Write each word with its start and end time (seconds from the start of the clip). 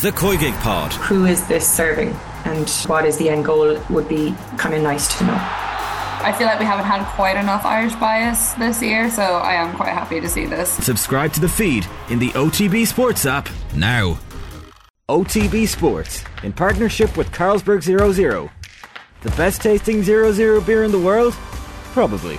The 0.00 0.12
Koigig 0.12 0.56
Pod. 0.60 0.92
Who 0.92 1.26
is 1.26 1.44
this 1.48 1.68
serving 1.68 2.14
and 2.44 2.70
what 2.86 3.04
is 3.04 3.16
the 3.16 3.30
end 3.30 3.44
goal 3.44 3.76
would 3.90 4.06
be 4.06 4.32
kind 4.56 4.72
of 4.72 4.82
nice 4.82 5.18
to 5.18 5.24
know. 5.24 5.36
I 5.36 6.32
feel 6.38 6.46
like 6.46 6.60
we 6.60 6.66
haven't 6.66 6.84
had 6.84 7.04
quite 7.16 7.36
enough 7.36 7.64
Irish 7.64 7.96
bias 7.96 8.52
this 8.52 8.80
year, 8.80 9.10
so 9.10 9.22
I 9.22 9.54
am 9.54 9.74
quite 9.74 9.88
happy 9.88 10.20
to 10.20 10.28
see 10.28 10.46
this. 10.46 10.70
Subscribe 10.70 11.32
to 11.32 11.40
the 11.40 11.48
feed 11.48 11.84
in 12.10 12.20
the 12.20 12.28
OTB 12.28 12.86
Sports 12.86 13.26
app 13.26 13.48
now. 13.74 14.20
OTB 15.08 15.66
Sports, 15.66 16.22
in 16.44 16.52
partnership 16.52 17.16
with 17.16 17.32
Carlsberg 17.32 17.82
00. 17.82 18.48
The 19.22 19.30
best 19.30 19.62
tasting 19.62 20.04
00 20.04 20.60
beer 20.60 20.84
in 20.84 20.92
the 20.92 21.00
world? 21.00 21.32
Probably. 21.92 22.38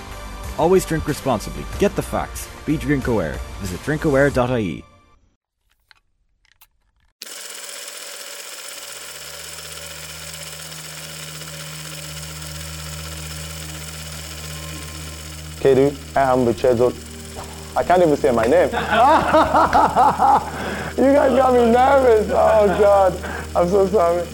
Always 0.56 0.86
drink 0.86 1.06
responsibly. 1.06 1.66
Get 1.78 1.94
the 1.94 2.00
facts. 2.00 2.48
Be 2.64 2.78
drinkaware. 2.78 3.36
Visit 3.60 3.80
drinkaware.ie. 3.80 4.82
Kedu 15.60 15.90
Ahambuchezo. 16.14 16.90
I 17.76 17.84
can't 17.84 18.02
even 18.02 18.16
say 18.16 18.30
my 18.32 18.44
name. 18.44 18.68
you 20.96 21.12
guys 21.12 21.36
got 21.36 21.52
me 21.52 21.70
nervous. 21.70 22.30
Oh 22.30 22.66
God, 22.80 23.12
I'm 23.54 23.68
so 23.68 23.86
sorry. 23.86 24.26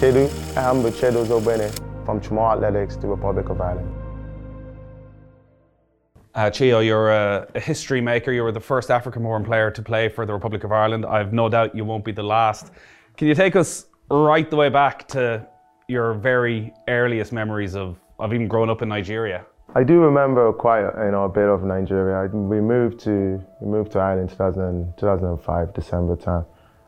Kedu 0.00 0.28
Ahambuchezo 0.54 1.24
Zobene 1.24 1.70
from 2.04 2.20
Tramore 2.20 2.52
Athletics, 2.54 2.96
the 2.96 3.06
Republic 3.06 3.48
of 3.48 3.60
Ireland. 3.60 3.99
Uh, 6.32 6.48
Chio, 6.48 6.78
you're 6.78 7.10
a, 7.10 7.48
a, 7.56 7.60
history 7.60 8.00
maker. 8.00 8.30
You 8.30 8.44
were 8.44 8.52
the 8.52 8.60
first 8.60 8.88
African 8.90 9.24
born 9.24 9.44
player 9.44 9.68
to 9.72 9.82
play 9.82 10.08
for 10.08 10.24
the 10.24 10.32
Republic 10.32 10.62
of 10.62 10.70
Ireland. 10.70 11.04
I've 11.04 11.32
no 11.32 11.48
doubt 11.48 11.74
you 11.74 11.84
won't 11.84 12.04
be 12.04 12.12
the 12.12 12.22
last. 12.22 12.70
Can 13.16 13.26
you 13.26 13.34
take 13.34 13.56
us 13.56 13.86
right 14.10 14.48
the 14.48 14.54
way 14.54 14.68
back 14.68 15.08
to 15.08 15.44
your 15.88 16.14
very 16.14 16.72
earliest 16.86 17.32
memories 17.32 17.74
of, 17.74 17.98
of 18.20 18.32
even 18.32 18.46
growing 18.46 18.70
up 18.70 18.80
in 18.80 18.88
Nigeria? 18.88 19.44
I 19.74 19.82
do 19.82 19.98
remember 19.98 20.52
quite 20.52 20.82
you 21.04 21.10
know 21.10 21.24
a 21.24 21.28
bit 21.28 21.48
of 21.48 21.64
Nigeria. 21.64 22.28
we 22.32 22.60
moved 22.60 23.00
to 23.00 23.44
we 23.60 23.68
moved 23.68 23.92
to 23.92 23.98
Ireland 23.98 24.30
in 24.30 24.36
2000, 24.36 24.94
2005 24.98 25.74
December 25.74 26.16
time, 26.16 26.44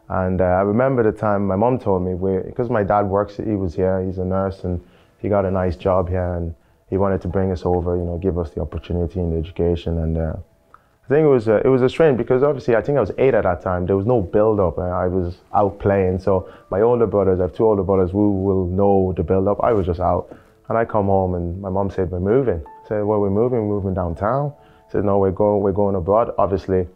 and 0.08 0.40
uh, 0.40 0.44
I 0.44 0.62
remember 0.62 1.02
the 1.02 1.16
time 1.16 1.46
my 1.46 1.54
mom 1.56 1.78
told 1.78 2.02
me 2.02 2.14
because 2.44 2.70
my 2.70 2.82
dad 2.82 3.02
works 3.02 3.36
he 3.36 3.54
was 3.54 3.74
here 3.74 4.04
he's 4.04 4.18
a 4.18 4.24
nurse 4.24 4.64
and 4.64 4.80
he 5.18 5.28
got 5.28 5.44
a 5.44 5.50
nice 5.50 5.76
job 5.76 6.08
here 6.08 6.34
and 6.34 6.56
he 6.92 6.98
wanted 6.98 7.22
to 7.22 7.28
bring 7.28 7.50
us 7.50 7.62
over, 7.64 7.96
you 7.96 8.04
know, 8.04 8.18
give 8.18 8.36
us 8.36 8.50
the 8.50 8.60
opportunity 8.60 9.18
in 9.18 9.30
the 9.30 9.38
education. 9.38 9.96
And 9.96 10.18
uh, 10.18 10.34
I 10.74 11.08
think 11.08 11.24
it 11.24 11.32
was 11.36 11.48
uh, 11.48 11.62
it 11.64 11.68
was 11.68 11.80
a 11.80 11.88
strain 11.88 12.18
because 12.18 12.42
obviously 12.42 12.76
I 12.76 12.82
think 12.82 12.98
I 12.98 13.00
was 13.00 13.12
eight 13.16 13.32
at 13.32 13.44
that 13.44 13.62
time. 13.62 13.86
There 13.86 13.96
was 13.96 14.04
no 14.04 14.20
build 14.20 14.60
up. 14.60 14.78
I 14.78 15.06
was 15.06 15.38
out 15.54 15.78
playing. 15.78 16.18
So 16.18 16.52
my 16.70 16.82
older 16.82 17.06
brothers, 17.06 17.40
I 17.40 17.44
have 17.44 17.54
two 17.54 17.64
older 17.64 17.82
brothers 17.82 18.10
who 18.10 18.42
will 18.42 18.66
know 18.66 19.14
the 19.16 19.22
build 19.22 19.48
up. 19.48 19.58
I 19.62 19.72
was 19.72 19.86
just 19.86 20.00
out, 20.00 20.36
and 20.68 20.76
I 20.76 20.84
come 20.84 21.06
home 21.06 21.34
and 21.34 21.62
my 21.62 21.70
mom 21.70 21.88
said 21.88 22.10
we're 22.10 22.20
moving. 22.20 22.62
I 22.84 22.88
said, 22.88 23.04
well, 23.04 23.20
we're 23.20 23.30
moving, 23.30 23.66
we're 23.66 23.76
moving 23.76 23.94
downtown. 23.94 24.52
I 24.86 24.92
said, 24.92 25.06
no, 25.06 25.18
we're 25.18 25.30
going, 25.30 25.62
we're 25.62 25.72
going 25.72 25.96
abroad. 25.96 26.34
Obviously, 26.36 26.86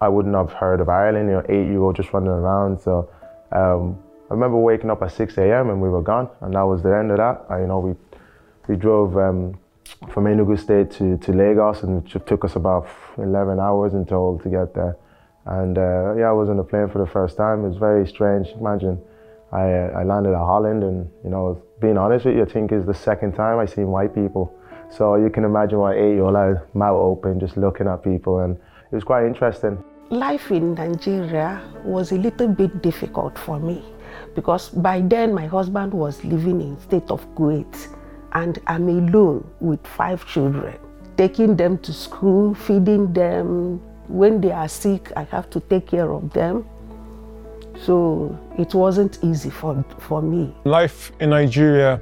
I 0.00 0.08
wouldn't 0.08 0.36
have 0.36 0.52
heard 0.52 0.80
of 0.80 0.88
Ireland. 0.88 1.28
You 1.28 1.34
know, 1.38 1.46
eight 1.48 1.66
year 1.66 1.82
old 1.82 1.96
just 1.96 2.12
running 2.12 2.28
around. 2.28 2.80
So. 2.80 3.10
Um, 3.50 3.98
I 4.30 4.34
remember 4.34 4.58
waking 4.58 4.90
up 4.90 5.02
at 5.02 5.10
6 5.10 5.38
a.m. 5.38 5.70
and 5.70 5.82
we 5.82 5.88
were 5.88 6.02
gone, 6.02 6.28
and 6.40 6.54
that 6.54 6.62
was 6.62 6.84
the 6.84 6.96
end 6.96 7.10
of 7.10 7.16
that. 7.16 7.46
I, 7.48 7.62
you 7.62 7.66
know, 7.66 7.80
we 7.80 7.96
we 8.70 8.76
drove 8.76 9.16
um, 9.16 9.58
from 10.12 10.24
Enugu 10.24 10.56
State 10.56 10.92
to, 10.92 11.18
to 11.18 11.32
Lagos, 11.32 11.82
and 11.82 12.06
it 12.06 12.26
took 12.26 12.44
us 12.44 12.54
about 12.54 12.86
11 13.18 13.58
hours 13.58 13.94
in 13.94 14.04
total 14.04 14.38
to 14.44 14.48
get 14.48 14.72
there. 14.74 14.96
And 15.46 15.76
uh, 15.76 16.14
yeah, 16.16 16.28
I 16.28 16.32
was 16.32 16.48
on 16.48 16.56
the 16.56 16.62
plane 16.62 16.88
for 16.88 17.00
the 17.04 17.10
first 17.10 17.36
time. 17.36 17.64
It 17.64 17.68
was 17.68 17.78
very 17.78 18.06
strange. 18.06 18.46
Imagine 18.60 19.00
I, 19.50 19.62
uh, 19.62 20.00
I 20.00 20.04
landed 20.04 20.34
at 20.34 20.44
Holland, 20.52 20.84
and 20.84 21.10
you 21.24 21.30
know, 21.30 21.60
being 21.80 21.98
honest 21.98 22.26
with 22.26 22.36
you, 22.36 22.44
I 22.44 22.48
think 22.48 22.70
is 22.70 22.86
the 22.86 22.94
second 22.94 23.32
time 23.32 23.58
I've 23.58 23.70
seen 23.70 23.88
white 23.88 24.14
people. 24.14 24.54
So 24.88 25.16
you 25.16 25.30
can 25.30 25.44
imagine 25.44 25.78
why 25.80 25.94
eight-year-old 25.94 26.60
mouth 26.74 27.00
open, 27.10 27.40
just 27.40 27.56
looking 27.56 27.88
at 27.88 28.04
people, 28.04 28.38
and 28.40 28.56
it 28.56 28.94
was 28.94 29.02
quite 29.02 29.26
interesting. 29.26 29.82
Life 30.10 30.50
in 30.52 30.74
Nigeria 30.74 31.60
was 31.84 32.12
a 32.12 32.16
little 32.16 32.48
bit 32.48 32.82
difficult 32.82 33.36
for 33.38 33.58
me 33.58 33.82
because 34.34 34.68
by 34.68 35.00
then 35.00 35.32
my 35.32 35.46
husband 35.46 35.92
was 35.92 36.22
living 36.24 36.60
in 36.60 36.78
state 36.80 37.08
of 37.10 37.20
Kuwait 37.36 37.74
and 38.32 38.58
I'm 38.66 38.88
alone 38.88 39.48
with 39.60 39.84
five 39.86 40.26
children, 40.26 40.78
taking 41.16 41.56
them 41.56 41.78
to 41.78 41.92
school, 41.92 42.54
feeding 42.54 43.12
them. 43.12 43.80
When 44.08 44.40
they 44.40 44.50
are 44.50 44.68
sick, 44.68 45.12
I 45.16 45.24
have 45.24 45.50
to 45.50 45.60
take 45.60 45.86
care 45.86 46.12
of 46.12 46.32
them. 46.32 46.66
So 47.84 48.36
it 48.58 48.74
wasn't 48.74 49.18
easy 49.22 49.50
for, 49.50 49.84
for 49.98 50.20
me. 50.20 50.54
Life 50.64 51.12
in 51.20 51.30
Nigeria 51.30 52.00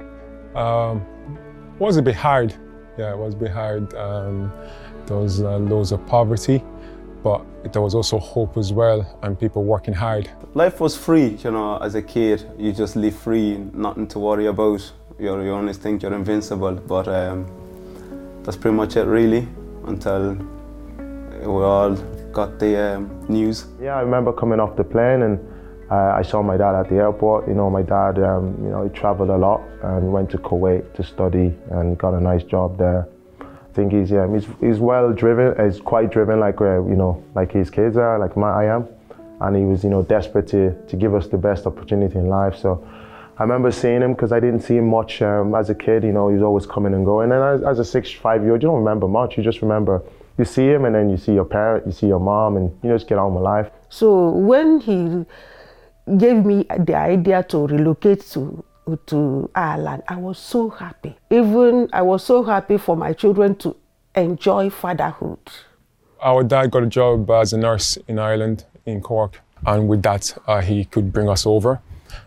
um, 0.55 1.05
was 1.77 1.97
a 1.97 2.01
bit 2.01 2.15
hard. 2.15 2.53
Yeah, 2.97 3.11
it 3.11 3.17
was 3.17 3.33
a 3.33 3.37
bit 3.37 3.51
hard. 3.51 3.93
Um, 3.93 4.51
there 5.05 5.17
was 5.17 5.41
uh, 5.41 5.57
loads 5.57 5.91
of 5.91 6.05
poverty, 6.05 6.63
but 7.23 7.45
there 7.71 7.81
was 7.81 7.95
also 7.95 8.19
hope 8.19 8.57
as 8.57 8.73
well, 8.73 9.17
and 9.23 9.39
people 9.39 9.63
working 9.63 9.93
hard. 9.93 10.29
Life 10.53 10.79
was 10.79 10.97
free, 10.97 11.37
you 11.43 11.51
know, 11.51 11.77
as 11.77 11.95
a 11.95 12.01
kid. 12.01 12.49
You 12.57 12.73
just 12.73 12.95
live 12.95 13.15
free, 13.15 13.57
nothing 13.73 14.07
to 14.07 14.19
worry 14.19 14.47
about 14.47 14.91
you 15.19 15.41
you 15.41 15.51
only 15.51 15.73
think 15.73 16.01
you're 16.01 16.13
invincible. 16.13 16.73
But 16.73 17.07
um, 17.07 17.45
that's 18.43 18.57
pretty 18.57 18.77
much 18.77 18.95
it, 18.95 19.05
really, 19.05 19.47
until 19.85 20.35
we 21.41 21.63
all 21.63 21.95
got 22.31 22.59
the 22.59 22.95
um, 22.95 23.25
news. 23.27 23.65
Yeah, 23.81 23.95
I 23.97 24.01
remember 24.01 24.31
coming 24.31 24.59
off 24.59 24.75
the 24.75 24.83
plane 24.83 25.23
and 25.23 25.39
uh, 25.91 26.13
I 26.15 26.21
saw 26.21 26.41
my 26.41 26.57
dad 26.57 26.75
at 26.75 26.89
the 26.89 26.95
airport. 26.95 27.47
You 27.47 27.55
know, 27.55 27.69
my 27.69 27.81
dad, 27.81 28.19
um, 28.19 28.55
you 28.63 28.69
know, 28.69 28.83
he 28.83 28.89
traveled 28.89 29.29
a 29.29 29.37
lot 29.37 29.61
and 29.83 30.11
went 30.11 30.29
to 30.31 30.37
Kuwait 30.37 30.93
to 30.95 31.03
study 31.03 31.55
and 31.71 31.97
got 31.97 32.13
a 32.13 32.21
nice 32.21 32.43
job 32.43 32.77
there. 32.77 33.07
I 33.41 33.73
think 33.73 33.91
he's 33.91 34.11
yeah, 34.11 34.27
he's, 34.33 34.47
he's 34.59 34.79
well 34.79 35.13
driven. 35.13 35.55
He's 35.63 35.79
quite 35.79 36.11
driven, 36.11 36.39
like 36.39 36.61
uh, 36.61 36.83
you 36.85 36.95
know, 36.95 37.23
like 37.35 37.51
his 37.51 37.69
kids 37.69 37.97
are, 37.97 38.19
like 38.19 38.35
my, 38.37 38.49
I 38.49 38.75
am. 38.75 38.87
And 39.41 39.55
he 39.55 39.63
was, 39.63 39.83
you 39.83 39.89
know, 39.89 40.03
desperate 40.03 40.47
to 40.49 40.75
to 40.87 40.95
give 40.97 41.15
us 41.15 41.27
the 41.27 41.37
best 41.37 41.65
opportunity 41.65 42.17
in 42.19 42.27
life. 42.27 42.57
So 42.57 42.85
I 43.39 43.43
remember 43.43 43.71
seeing 43.71 44.01
him 44.01 44.13
because 44.13 44.33
I 44.33 44.41
didn't 44.41 44.59
see 44.59 44.75
him 44.75 44.89
much 44.89 45.21
um, 45.21 45.55
as 45.55 45.69
a 45.69 45.75
kid. 45.75 46.03
You 46.03 46.11
know, 46.11 46.27
he 46.27 46.33
was 46.33 46.43
always 46.43 46.65
coming 46.65 46.93
and 46.93 47.05
going. 47.05 47.31
And 47.31 47.41
as, 47.41 47.63
as 47.63 47.79
a 47.79 47.85
six, 47.85 48.11
five 48.11 48.43
year 48.43 48.51
old, 48.51 48.61
you 48.61 48.67
don't 48.67 48.79
remember 48.79 49.07
much. 49.07 49.37
You 49.37 49.43
just 49.43 49.61
remember 49.61 50.03
you 50.37 50.43
see 50.43 50.67
him 50.67 50.83
and 50.83 50.93
then 50.93 51.09
you 51.09 51.15
see 51.15 51.33
your 51.33 51.45
parent, 51.45 51.85
you 51.85 51.93
see 51.93 52.07
your 52.07 52.19
mom, 52.19 52.57
and 52.57 52.77
you 52.83 52.89
just 52.91 53.07
get 53.07 53.17
on 53.17 53.33
with 53.33 53.43
life. 53.43 53.69
So 53.87 54.29
when 54.31 54.81
he 54.81 55.25
gave 56.17 56.45
me 56.45 56.65
the 56.79 56.95
idea 56.95 57.43
to 57.43 57.67
relocate 57.67 58.21
to 58.31 58.63
to 59.05 59.49
Ireland, 59.55 60.03
I 60.07 60.17
was 60.17 60.37
so 60.37 60.69
happy. 60.69 61.15
Even 61.29 61.89
I 61.93 62.01
was 62.01 62.23
so 62.23 62.43
happy 62.43 62.77
for 62.77 62.97
my 62.97 63.13
children 63.13 63.55
to 63.57 63.75
enjoy 64.15 64.69
fatherhood. 64.69 65.39
Our 66.21 66.43
dad 66.43 66.71
got 66.71 66.83
a 66.83 66.87
job 66.87 67.29
as 67.31 67.53
a 67.53 67.57
nurse 67.57 67.97
in 68.07 68.19
Ireland, 68.19 68.65
in 68.85 68.99
Cork, 68.99 69.39
and 69.65 69.87
with 69.87 70.01
that, 70.03 70.35
uh, 70.47 70.61
he 70.61 70.83
could 70.83 71.13
bring 71.13 71.29
us 71.29 71.45
over. 71.45 71.79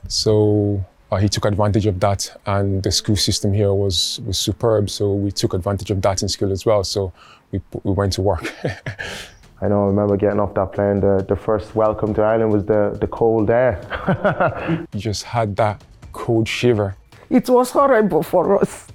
So 0.09 0.85
uh, 1.13 1.19
he 1.19 1.29
took 1.29 1.45
advantage 1.45 1.85
of 1.87 2.01
that, 2.01 2.35
and 2.47 2.83
the 2.83 2.91
school 2.91 3.17
system 3.17 3.53
here 3.53 3.75
was 3.75 4.21
was 4.27 4.39
superb. 4.39 4.89
So 4.89 5.13
we 5.13 5.31
took 5.31 5.53
advantage 5.53 5.91
of 5.91 6.01
that 6.03 6.23
in 6.23 6.29
school 6.29 6.51
as 6.51 6.65
well. 6.65 6.83
So 6.85 7.13
we 7.51 7.61
we 7.83 7.93
went 7.93 8.15
to 8.15 8.23
work. 8.23 8.55
I 9.61 9.69
know. 9.69 9.85
I 9.85 9.87
remember 9.89 10.17
getting 10.17 10.41
off 10.41 10.55
that 10.55 10.73
plane. 10.73 11.01
The 11.01 11.23
the 11.29 11.37
first 11.37 11.75
welcome 11.75 12.15
to 12.15 12.23
Ireland 12.23 12.53
was 12.53 12.65
the 12.65 12.97
the 12.99 13.07
cold 13.07 13.51
air. 13.51 13.75
you 14.95 15.01
just 15.01 15.25
had 15.25 15.55
that 15.57 15.85
cold 16.13 16.49
shiver. 16.49 16.97
It 17.29 17.47
was 17.49 17.71
horrible 17.71 18.23
for 18.23 18.63
us, 18.63 18.87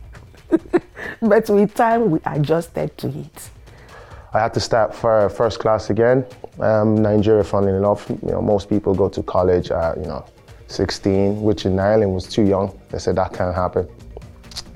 but 1.22 1.50
with 1.50 1.74
time 1.76 2.10
we 2.10 2.20
adjusted 2.26 2.98
to 2.98 3.08
it. 3.10 3.50
I 4.34 4.40
had 4.40 4.54
to 4.56 4.60
start 4.60 4.94
for 4.94 5.30
first 5.30 5.60
class 5.60 5.90
again. 5.90 6.26
Um, 6.60 6.96
Nigeria, 6.96 7.44
funnily 7.44 7.78
enough, 7.78 8.10
you 8.10 8.32
know, 8.32 8.42
most 8.42 8.70
people 8.70 8.94
go 8.94 9.08
to 9.10 9.24
college 9.24 9.72
at, 9.72 9.98
you 9.98 10.04
know, 10.04 10.26
16, 10.68 11.42
which 11.42 11.66
in 11.66 11.80
Ireland 11.80 12.14
was 12.14 12.28
too 12.28 12.44
young. 12.44 12.78
They 12.90 13.00
said 13.00 13.16
that 13.16 13.34
can't 13.34 13.56
happen. 13.56 13.88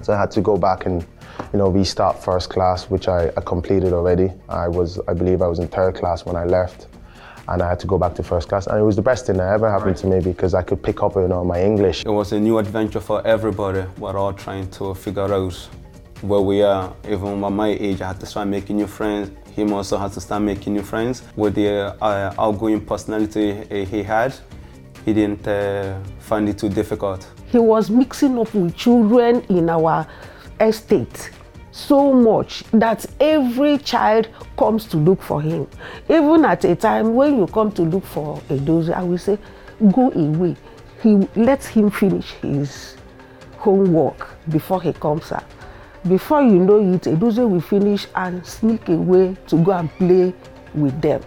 So 0.02 0.14
I 0.14 0.20
had 0.20 0.32
to 0.32 0.42
go 0.42 0.58
back 0.58 0.86
and, 0.86 1.06
you 1.54 1.60
know, 1.60 1.70
restart 1.70 2.24
first 2.24 2.50
class, 2.50 2.90
which 2.90 3.08
I, 3.08 3.32
I 3.38 3.42
completed 3.42 3.94
already. 3.94 4.32
I 4.50 4.68
was, 4.68 5.00
I 5.08 5.14
believe 5.14 5.42
I 5.42 5.48
was 5.48 5.60
in 5.60 5.68
third 5.68 5.96
class 5.96 6.26
when 6.26 6.36
I 6.36 6.46
left 6.46 6.88
and 7.48 7.62
I 7.62 7.70
had 7.70 7.80
to 7.82 7.88
go 7.88 7.98
back 7.98 8.16
to 8.16 8.24
first 8.24 8.50
class. 8.50 8.68
And 8.68 8.80
it 8.80 8.84
was 8.84 8.96
the 8.96 9.02
best 9.02 9.26
thing 9.26 9.38
that 9.38 9.52
ever 9.52 9.70
happened 9.70 9.98
to 9.98 10.08
me 10.08 10.20
because 10.22 10.54
I 10.54 10.62
could 10.62 10.82
pick 10.82 11.04
up 11.04 11.16
you 11.16 11.28
know, 11.28 11.44
my 11.44 11.62
English. 11.62 12.06
It 12.06 12.10
was 12.10 12.32
a 12.32 12.40
new 12.40 12.58
adventure 12.58 13.02
for 13.02 13.26
everybody. 13.28 13.86
We're 13.98 14.18
all 14.18 14.34
trying 14.34 14.70
to 14.72 14.94
figure 14.94 15.34
out 15.34 15.54
where 16.22 16.42
we 16.42 16.62
are. 16.62 16.94
Even 17.08 17.44
at 17.44 17.52
my 17.52 17.70
age, 17.70 18.02
I 18.02 18.08
had 18.08 18.20
to 18.22 18.26
start 18.26 18.48
making 18.48 18.78
new 18.78 18.88
friends, 18.88 19.32
him 19.52 19.74
also 19.74 19.98
had 19.98 20.14
to 20.14 20.22
start 20.22 20.42
making 20.44 20.74
new 20.74 20.84
friends. 20.84 21.24
With 21.36 21.56
the 21.56 21.96
uh, 22.02 22.34
outgoing 22.40 22.86
personality 22.86 23.86
he 23.86 24.04
had, 24.04 24.34
he 25.06 25.13
didn't 25.13 25.48
uh, 25.48 26.00
find 26.19 26.48
it 26.50 26.57
too 26.57 26.69
difficult. 26.69 27.27
He 27.48 27.59
was 27.59 27.89
mixing 27.89 28.38
up 28.39 28.53
with 28.53 28.75
children 28.75 29.42
in 29.50 29.69
our 29.69 30.07
estate 30.59 31.31
so 31.71 32.13
much 32.13 32.63
that 32.71 33.06
every 33.19 33.77
child 33.77 34.27
comes 34.57 34.86
to 34.86 34.98
look 34.98 35.21
for 35.21 35.42
him. 35.42 35.68
Even 36.09 36.45
at 36.45 36.63
a 36.65 36.75
time 36.75 37.15
when 37.15 37.38
you 37.38 37.48
come 37.48 37.71
to 37.71 37.81
look 37.83 38.03
for 38.06 38.38
Edozie, 38.50 38.94
I 38.94 39.03
will 39.03 39.18
say, 39.18 39.38
go 39.92 40.12
away. 40.12 40.56
He 41.01 41.15
lets 41.36 41.68
him 41.68 41.89
finish 41.89 42.31
his 42.33 42.98
homework 43.57 44.30
before 44.50 44.81
he 44.81 44.94
comes 44.94 45.31
up. 45.31 45.50
Before 46.07 46.42
you 46.42 46.59
know 46.59 46.94
it, 46.94 47.03
Edozie 47.03 47.50
will 47.50 47.62
finish 47.62 48.07
and 48.15 48.45
sneak 48.45 48.89
away 48.89 49.36
to 49.48 49.63
go 49.63 49.71
and 49.71 49.89
play 49.98 50.33
with 50.74 51.00
them. 51.01 51.21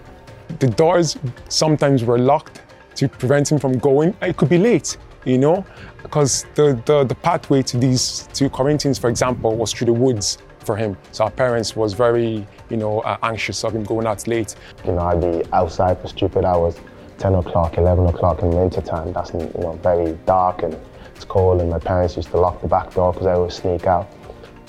The 0.59 0.69
doors 0.69 1.17
sometimes 1.49 2.05
were 2.05 2.19
locked 2.19 2.61
to 2.97 3.09
prevent 3.09 3.51
him 3.51 3.59
from 3.59 3.79
going. 3.79 4.17
It 4.23 4.37
could 4.37 4.49
be 4.49 4.59
late, 4.59 4.97
you 5.25 5.39
know, 5.39 5.65
because 6.03 6.47
the, 6.55 6.81
the, 6.87 7.05
the 7.05 7.15
pathway 7.15 7.63
to 7.63 7.79
these 7.79 8.29
two 8.33 8.49
Corinthians, 8.51 8.99
for 8.99 9.09
example, 9.09 9.57
was 9.57 9.73
through 9.73 9.87
the 9.87 9.93
woods 9.93 10.39
for 10.65 10.77
him. 10.77 10.97
So 11.13 11.25
our 11.25 11.31
parents 11.31 11.77
was 11.77 11.93
very, 11.93 12.47
you 12.71 12.77
know, 12.77 13.01
uh, 13.01 13.17
anxious 13.23 13.65
of 13.65 13.75
him 13.75 13.85
going 13.85 14.07
out 14.07 14.27
late. 14.27 14.55
You 14.85 14.93
know, 14.93 15.01
I'd 15.01 15.21
be 15.21 15.43
outside 15.53 16.01
for 16.01 16.09
stupid 16.09 16.45
hours, 16.45 16.77
10 17.19 17.35
o'clock, 17.35 17.77
11 17.79 18.07
o'clock 18.07 18.43
in 18.43 18.51
winter 18.51 18.81
time. 18.81 19.13
That's, 19.13 19.33
you 19.33 19.51
know, 19.59 19.79
very 19.83 20.19
dark 20.27 20.63
and 20.63 20.77
it's 21.15 21.25
cold 21.25 21.61
and 21.61 21.71
my 21.71 21.79
parents 21.79 22.17
used 22.17 22.31
to 22.31 22.39
lock 22.39 22.61
the 22.61 22.69
back 22.69 22.93
door 22.95 23.13
because 23.13 23.27
I 23.27 23.37
would 23.37 23.53
sneak 23.53 23.87
out. 23.87 24.11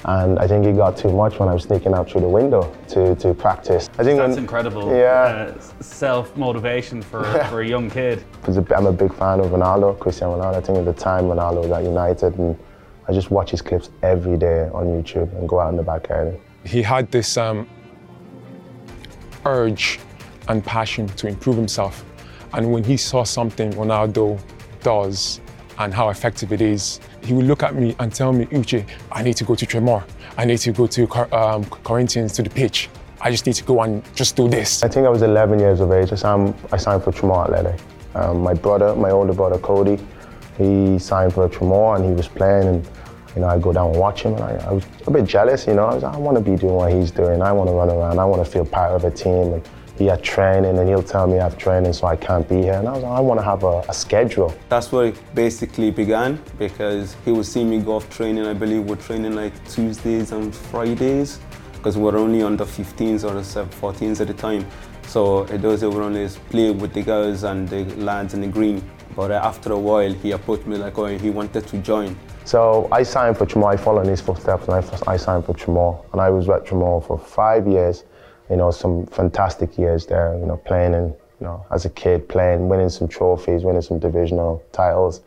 And 0.07 0.37
I 0.37 0.47
think 0.47 0.67
it 0.67 0.77
got 0.77 0.95
too 0.95 1.11
much 1.11 1.39
when 1.39 1.49
I 1.49 1.53
was 1.53 1.63
sneaking 1.63 1.95
out 1.95 2.07
through 2.07 2.21
the 2.21 2.29
window 2.29 2.71
to, 2.89 3.15
to 3.15 3.33
practice. 3.33 3.89
I 3.97 4.03
think 4.03 4.19
That's 4.19 4.35
when, 4.35 4.39
incredible. 4.39 4.95
Yeah. 4.95 5.51
Uh, 5.55 5.59
Self 5.81 6.37
motivation 6.37 7.01
for, 7.01 7.23
for 7.49 7.61
a 7.61 7.67
young 7.67 7.89
kid. 7.89 8.23
Because 8.39 8.57
I'm 8.57 8.85
a 8.85 8.91
big 8.91 9.11
fan 9.15 9.39
of 9.39 9.47
Ronaldo, 9.47 9.97
Cristiano 9.99 10.37
Ronaldo. 10.37 10.57
I 10.57 10.61
think 10.61 10.77
at 10.77 10.85
the 10.85 10.93
time 10.93 11.23
Ronaldo 11.23 11.63
was 11.63 11.71
at 11.71 11.83
United, 11.83 12.37
and 12.37 12.55
I 13.07 13.13
just 13.13 13.31
watch 13.31 13.49
his 13.49 13.63
clips 13.63 13.89
every 14.03 14.37
day 14.37 14.69
on 14.73 14.85
YouTube 14.85 15.35
and 15.37 15.49
go 15.49 15.59
out 15.59 15.69
in 15.69 15.75
the 15.75 15.83
backyard. 15.83 16.39
He 16.63 16.83
had 16.83 17.11
this 17.11 17.35
um, 17.35 17.67
urge 19.43 19.99
and 20.47 20.63
passion 20.63 21.07
to 21.07 21.27
improve 21.27 21.55
himself. 21.55 22.05
And 22.53 22.71
when 22.71 22.83
he 22.83 22.95
saw 22.95 23.23
something 23.23 23.71
Ronaldo 23.73 24.39
does 24.81 25.41
and 25.77 25.93
how 25.93 26.09
effective 26.09 26.51
it 26.51 26.61
is, 26.61 26.99
he 27.23 27.33
would 27.33 27.45
look 27.45 27.63
at 27.63 27.75
me 27.75 27.95
and 27.99 28.13
tell 28.13 28.31
me, 28.31 28.45
Uche, 28.47 28.87
I 29.11 29.23
need 29.23 29.35
to 29.37 29.43
go 29.43 29.55
to 29.55 29.65
Tramore. 29.65 30.03
I 30.37 30.45
need 30.45 30.59
to 30.59 30.71
go 30.71 30.87
to 30.87 31.35
um, 31.35 31.65
Corinthians 31.65 32.33
to 32.33 32.43
the 32.43 32.49
pitch. 32.49 32.89
I 33.21 33.31
just 33.31 33.45
need 33.45 33.55
to 33.55 33.63
go 33.63 33.81
and 33.81 34.03
just 34.15 34.35
do 34.35 34.47
this. 34.47 34.83
I 34.83 34.87
think 34.87 35.05
I 35.05 35.09
was 35.09 35.21
11 35.21 35.59
years 35.59 35.79
of 35.79 35.91
age. 35.91 36.11
I 36.11 36.15
signed, 36.15 36.53
I 36.71 36.77
signed 36.77 37.03
for 37.03 37.11
Tramore 37.11 37.45
Athletic. 37.45 37.79
Um, 38.13 38.41
my 38.41 38.53
brother, 38.53 38.95
my 38.95 39.11
older 39.11 39.33
brother 39.33 39.57
Cody, 39.57 39.97
he 40.57 40.99
signed 40.99 41.33
for 41.33 41.49
Tramore 41.49 41.97
and 41.97 42.05
he 42.05 42.11
was 42.11 42.27
playing 42.27 42.67
and 42.67 42.89
you 43.35 43.41
know, 43.41 43.47
I 43.47 43.59
go 43.59 43.73
down 43.73 43.91
and 43.91 43.99
watch 43.99 44.23
him 44.23 44.33
and 44.35 44.43
I, 44.43 44.53
I 44.67 44.71
was 44.71 44.85
a 45.07 45.11
bit 45.11 45.25
jealous, 45.25 45.67
you 45.67 45.73
know. 45.73 45.85
I 45.85 45.95
was 45.95 46.03
I 46.05 46.15
want 46.17 46.37
to 46.37 46.43
be 46.43 46.55
doing 46.55 46.73
what 46.73 46.93
he's 46.93 47.11
doing. 47.11 47.41
I 47.41 47.51
want 47.51 47.69
to 47.69 47.73
run 47.73 47.89
around. 47.89 48.17
I 48.17 48.25
want 48.25 48.45
to 48.45 48.49
feel 48.49 48.65
part 48.65 48.91
of 48.93 49.03
a 49.03 49.11
team. 49.11 49.53
And 49.53 49.69
he 49.97 50.05
had 50.05 50.23
training 50.23 50.77
and 50.77 50.87
he'll 50.87 51.03
tell 51.03 51.27
me 51.27 51.39
I 51.39 51.43
have 51.43 51.57
training 51.57 51.93
so 51.93 52.07
I 52.07 52.15
can't 52.15 52.47
be 52.47 52.61
here. 52.61 52.73
And 52.73 52.87
I 52.87 52.93
was 52.93 53.03
like, 53.03 53.11
I 53.11 53.19
want 53.21 53.39
to 53.39 53.45
have 53.45 53.63
a, 53.63 53.79
a 53.87 53.93
schedule. 53.93 54.53
That's 54.69 54.91
where 54.91 55.07
it 55.07 55.35
basically 55.35 55.91
began 55.91 56.41
because 56.57 57.15
he 57.23 57.31
would 57.31 57.45
see 57.45 57.63
me 57.63 57.79
go 57.79 57.95
off 57.95 58.09
training. 58.09 58.45
I 58.45 58.53
believe 58.53 58.83
we're 58.83 58.97
training 58.97 59.35
like 59.35 59.53
Tuesdays 59.69 60.31
and 60.31 60.53
Fridays 60.53 61.39
because 61.73 61.97
we're 61.97 62.17
only 62.17 62.41
under 62.41 62.65
15s 62.65 63.23
or 63.23 63.41
14s 63.41 64.19
at 64.19 64.27
the 64.27 64.33
time. 64.33 64.65
So 65.07 65.43
it 65.43 65.61
does 65.61 65.83
would 65.83 65.93
only 65.95 66.27
play 66.49 66.71
with 66.71 66.93
the 66.93 67.03
girls 67.03 67.43
and 67.43 67.69
the 67.69 67.85
lads 67.95 68.33
in 68.33 68.41
the 68.41 68.47
green. 68.47 68.83
But 69.15 69.31
uh, 69.31 69.35
after 69.35 69.71
a 69.71 69.79
while, 69.79 70.11
he 70.11 70.31
approached 70.31 70.65
me 70.65 70.77
like, 70.77 70.97
oh, 70.97 71.05
he 71.05 71.29
wanted 71.29 71.67
to 71.67 71.77
join. 71.77 72.17
So 72.43 72.89
I 72.91 73.03
signed 73.03 73.37
for 73.37 73.45
Tramore. 73.45 73.73
I 73.73 73.77
followed 73.77 74.01
in 74.01 74.09
his 74.09 74.21
footsteps, 74.21 74.67
and 74.67 74.73
I, 74.73 75.13
I 75.13 75.17
signed 75.17 75.45
for 75.45 75.53
Tramore. 75.53 76.03
And 76.11 76.19
I 76.19 76.29
was 76.29 76.47
with 76.47 76.65
Tramore 76.65 77.05
for 77.05 77.17
five 77.17 77.67
years. 77.67 78.03
You 78.49 78.57
know, 78.57 78.71
some 78.71 79.05
fantastic 79.07 79.77
years 79.77 80.05
there. 80.05 80.37
You 80.37 80.45
know, 80.45 80.57
playing 80.57 80.93
and 80.93 81.13
you 81.39 81.47
know, 81.47 81.65
as 81.71 81.85
a 81.85 81.89
kid, 81.89 82.29
playing, 82.29 82.69
winning 82.69 82.89
some 82.89 83.07
trophies, 83.07 83.63
winning 83.63 83.81
some 83.81 83.99
divisional 83.99 84.63
titles. 84.71 85.21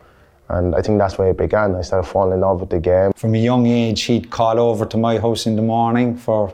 And 0.49 0.75
I 0.75 0.81
think 0.81 0.99
that's 0.99 1.19
where 1.19 1.29
it 1.29 1.37
began. 1.37 1.75
I 1.75 1.82
started 1.82 2.09
falling 2.09 2.32
in 2.32 2.41
love 2.41 2.61
with 2.61 2.70
the 2.70 2.81
game. 2.81 3.12
From 3.12 3.35
a 3.35 3.38
young 3.38 3.67
age, 3.67 4.03
he'd 4.03 4.31
call 4.31 4.59
over 4.59 4.87
to 4.87 4.97
my 4.97 5.19
house 5.19 5.47
in 5.47 5.56
the 5.56 5.62
morning 5.62 6.17
for 6.17 6.49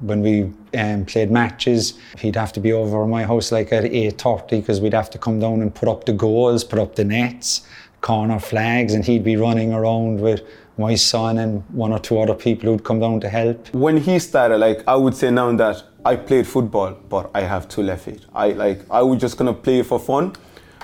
when 0.00 0.22
we 0.22 0.52
um, 0.78 1.04
played 1.04 1.30
matches. 1.30 1.98
He'd 2.18 2.36
have 2.36 2.52
to 2.54 2.60
be 2.60 2.72
over 2.72 3.02
at 3.02 3.08
my 3.08 3.24
house 3.24 3.50
like 3.50 3.72
at 3.72 3.84
8.30 3.84 4.50
because 4.50 4.80
we'd 4.80 4.94
have 4.94 5.10
to 5.10 5.18
come 5.18 5.40
down 5.40 5.62
and 5.62 5.74
put 5.74 5.88
up 5.88 6.04
the 6.04 6.12
goals, 6.12 6.62
put 6.62 6.78
up 6.78 6.94
the 6.94 7.04
nets, 7.04 7.66
corner 8.00 8.38
flags, 8.38 8.94
and 8.94 9.04
he'd 9.04 9.24
be 9.24 9.36
running 9.36 9.72
around 9.72 10.20
with 10.20 10.42
my 10.78 10.94
son 10.94 11.36
and 11.38 11.62
one 11.70 11.92
or 11.92 11.98
two 11.98 12.18
other 12.18 12.34
people 12.34 12.70
who'd 12.70 12.84
come 12.84 13.00
down 13.00 13.20
to 13.20 13.28
help. 13.28 13.74
When 13.74 13.96
he 13.98 14.18
started, 14.18 14.58
like 14.58 14.82
I 14.86 14.94
would 14.94 15.14
say 15.14 15.30
now 15.30 15.52
that 15.56 15.82
I 16.04 16.16
played 16.16 16.46
football, 16.46 16.92
but 17.08 17.30
I 17.34 17.42
have 17.42 17.68
two 17.68 17.82
left 17.82 18.04
feet. 18.06 18.24
I 18.34 18.52
like 18.52 18.80
I 18.90 19.02
was 19.02 19.20
just 19.20 19.36
gonna 19.36 19.52
play 19.52 19.82
for 19.82 19.98
fun, 19.98 20.32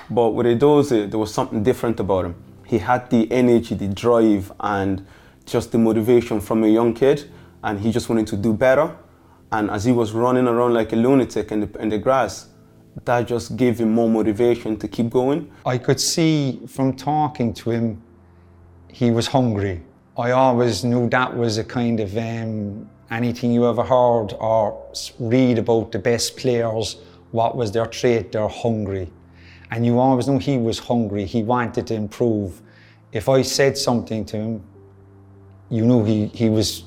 but 0.09 0.29
with 0.29 0.45
Edozie, 0.45 1.09
there 1.09 1.19
was 1.19 1.33
something 1.33 1.63
different 1.63 1.99
about 1.99 2.25
him. 2.25 2.35
He 2.65 2.77
had 2.77 3.09
the 3.09 3.31
energy, 3.31 3.75
the 3.75 3.87
drive, 3.87 4.51
and 4.59 5.05
just 5.45 5.71
the 5.71 5.77
motivation 5.77 6.39
from 6.39 6.63
a 6.63 6.67
young 6.67 6.93
kid, 6.93 7.31
and 7.63 7.79
he 7.79 7.91
just 7.91 8.09
wanted 8.09 8.27
to 8.27 8.37
do 8.37 8.53
better. 8.53 8.95
And 9.51 9.71
as 9.71 9.85
he 9.85 9.91
was 9.91 10.11
running 10.11 10.47
around 10.47 10.73
like 10.73 10.91
a 10.91 10.95
lunatic 10.97 11.51
in 11.51 11.61
the, 11.61 11.79
in 11.79 11.89
the 11.89 11.97
grass, 11.97 12.49
that 13.05 13.27
just 13.27 13.55
gave 13.55 13.79
him 13.79 13.93
more 13.93 14.09
motivation 14.09 14.77
to 14.77 14.87
keep 14.87 15.09
going. 15.09 15.49
I 15.65 15.77
could 15.77 15.99
see 15.99 16.59
from 16.67 16.95
talking 16.95 17.53
to 17.53 17.69
him, 17.71 18.01
he 18.91 19.11
was 19.11 19.27
hungry. 19.27 19.81
I 20.17 20.31
always 20.31 20.83
knew 20.83 21.07
that 21.09 21.37
was 21.37 21.59
a 21.59 21.63
kind 21.63 21.99
of 21.99 22.17
um, 22.17 22.89
anything 23.11 23.51
you 23.51 23.69
ever 23.69 23.83
heard 23.83 24.33
or 24.39 24.83
read 25.19 25.59
about 25.59 25.91
the 25.91 25.99
best 25.99 26.37
players, 26.37 26.97
what 27.29 27.55
was 27.55 27.71
their 27.71 27.85
trait? 27.85 28.31
They're 28.31 28.47
hungry. 28.47 29.11
And 29.69 29.85
you 29.85 29.99
always 29.99 30.27
knew 30.27 30.39
he 30.39 30.57
was 30.57 30.79
hungry, 30.79 31.25
he 31.25 31.43
wanted 31.43 31.85
to 31.87 31.93
improve. 31.93 32.61
If 33.11 33.29
I 33.29 33.43
said 33.43 33.77
something 33.77 34.25
to 34.25 34.37
him, 34.37 34.63
you 35.69 35.85
knew 35.85 36.03
he, 36.03 36.27
he 36.27 36.49
was 36.49 36.83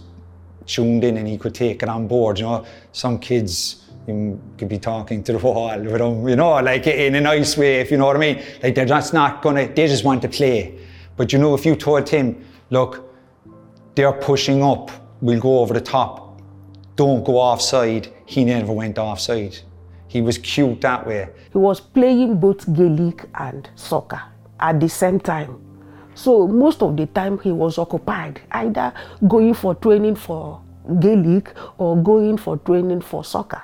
tuned 0.67 1.05
in 1.05 1.17
and 1.17 1.29
he 1.29 1.39
could 1.39 1.55
take 1.55 1.85
it 1.85 1.89
on 1.89 2.09
board. 2.09 2.41
You 2.41 2.47
know, 2.47 2.67
some 2.91 3.21
kids 3.21 3.89
you 4.09 4.41
could 4.59 4.69
be 4.69 4.79
talking 4.79 5.23
to 5.23 5.33
the 5.35 5.39
wall 5.39 5.79
with 5.79 5.99
them, 5.99 6.29
you 6.29 6.35
know, 6.35 6.61
like 6.61 6.87
in 6.89 7.15
a 7.15 7.21
nice 7.21 7.57
way, 7.57 7.81
if 7.81 7.93
you 7.93 7.97
know 7.97 8.07
what 8.07 8.17
I 8.17 8.19
mean. 8.19 8.43
Like 8.61 8.75
they're 8.75 8.87
just 8.87 9.15
not 9.15 9.41
gonna, 9.41 9.69
they 9.69 9.87
just 9.87 10.05
want 10.05 10.21
to 10.23 10.29
play. 10.29 10.81
But 11.17 11.33
you 11.33 11.39
know, 11.39 11.55
if 11.55 11.65
you 11.65 11.77
told 11.77 12.09
him, 12.09 12.45
look, 12.71 13.10
they're 13.95 14.13
pushing 14.13 14.63
up, 14.63 14.91
we'll 15.21 15.41
go 15.41 15.59
over 15.61 15.75
the 15.75 15.81
top, 15.81 16.41
don't 16.97 17.25
go 17.25 17.39
offside, 17.39 18.09
he 18.27 18.45
never 18.45 18.73
went 18.73 18.99
offside. 18.99 19.59
He 20.09 20.21
was 20.21 20.39
cute 20.39 20.81
that 20.81 21.07
way. 21.07 21.29
He 21.53 21.59
was 21.59 21.81
playing 21.81 22.41
both 22.41 22.73
Gaelic 22.73 23.29
and 23.35 23.71
soccer 23.77 24.21
at 24.59 24.81
the 24.81 24.89
same 24.89 25.21
time. 25.21 25.61
So 26.15 26.49
most 26.49 26.83
of 26.83 26.97
the 26.97 27.07
time 27.07 27.39
he 27.39 27.53
was 27.53 27.79
occupied, 27.79 28.41
either 28.51 28.93
going 29.29 29.55
for 29.55 29.75
training 29.77 30.17
for 30.17 30.61
Gaelic 30.99 31.55
or 31.79 31.97
going 32.03 32.37
for 32.39 32.57
training 32.59 33.01
for 33.03 33.25
soccer. 33.25 33.63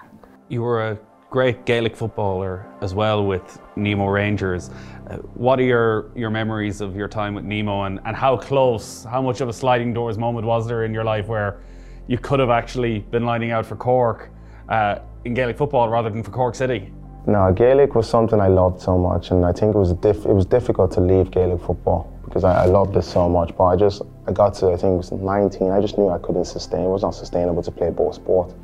You 0.49 0.63
were 0.63 0.91
a 0.91 0.99
great 1.31 1.67
Gaelic 1.67 1.97
footballer 1.97 2.67
as 2.81 2.95
well 2.95 3.27
with 3.27 3.61
Nemo 3.77 4.07
Rangers. 4.07 4.71
Uh, 5.11 5.17
what 5.35 5.59
are 5.59 5.65
your, 5.65 6.11
your 6.15 6.31
memories 6.31 6.81
of 6.81 6.97
your 6.97 7.09
time 7.09 7.35
with 7.35 7.45
Nemo 7.45 7.85
and, 7.85 8.01
and 8.05 8.17
how 8.17 8.37
close, 8.37 9.05
how 9.05 9.21
much 9.21 9.41
of 9.41 9.49
a 9.49 9.53
sliding 9.53 9.93
doors 9.93 10.19
moment 10.19 10.47
was 10.47 10.67
there 10.67 10.85
in 10.85 10.95
your 10.95 11.05
life 11.05 11.27
where 11.27 11.61
you 12.07 12.19
could 12.19 12.39
have 12.39 12.51
actually 12.51 13.01
been 13.01 13.25
lining 13.25 13.51
out 13.51 13.67
for 13.67 13.77
Cork 13.77 14.31
uh, 14.69 15.01
in 15.25 15.35
Gaelic 15.35 15.59
football 15.59 15.89
rather 15.89 16.11
than 16.11 16.23
for 16.23 16.31
Cork 16.31 16.55
City? 16.55 16.93
No, 17.27 17.53
Gaelic 17.53 17.97
was 17.97 18.09
something 18.09 18.41
I 18.41 18.47
loved 18.47 18.81
so 18.81 18.97
much, 18.97 19.33
and 19.33 19.45
I 19.45 19.51
think 19.51 19.75
it 19.75 19.79
was 19.79 19.91
it 19.91 20.33
was 20.33 20.47
difficult 20.47 20.93
to 20.93 21.01
leave 21.01 21.33
Gaelic 21.33 21.61
football 21.61 22.17
because 22.25 22.45
I, 22.45 22.63
I 22.63 22.67
loved 22.67 22.97
it 22.97 23.03
so 23.03 23.29
much. 23.29 23.57
But 23.57 23.65
I 23.65 23.75
just 23.75 24.03
I 24.29 24.33
got 24.33 24.55
to 24.55 24.69
I 24.69 24.77
think 24.77 24.95
it 24.95 24.97
was 24.97 25.11
19. 25.11 25.73
I 25.73 25.81
just 25.81 25.99
knew 25.99 26.09
I 26.09 26.19
couldn't 26.19 26.45
sustain. 26.45 26.83
It 26.83 26.89
was 26.89 27.03
not 27.03 27.17
sustainable 27.17 27.65
to 27.65 27.73
play 27.73 27.91
both 27.91 28.15
sports, 28.15 28.55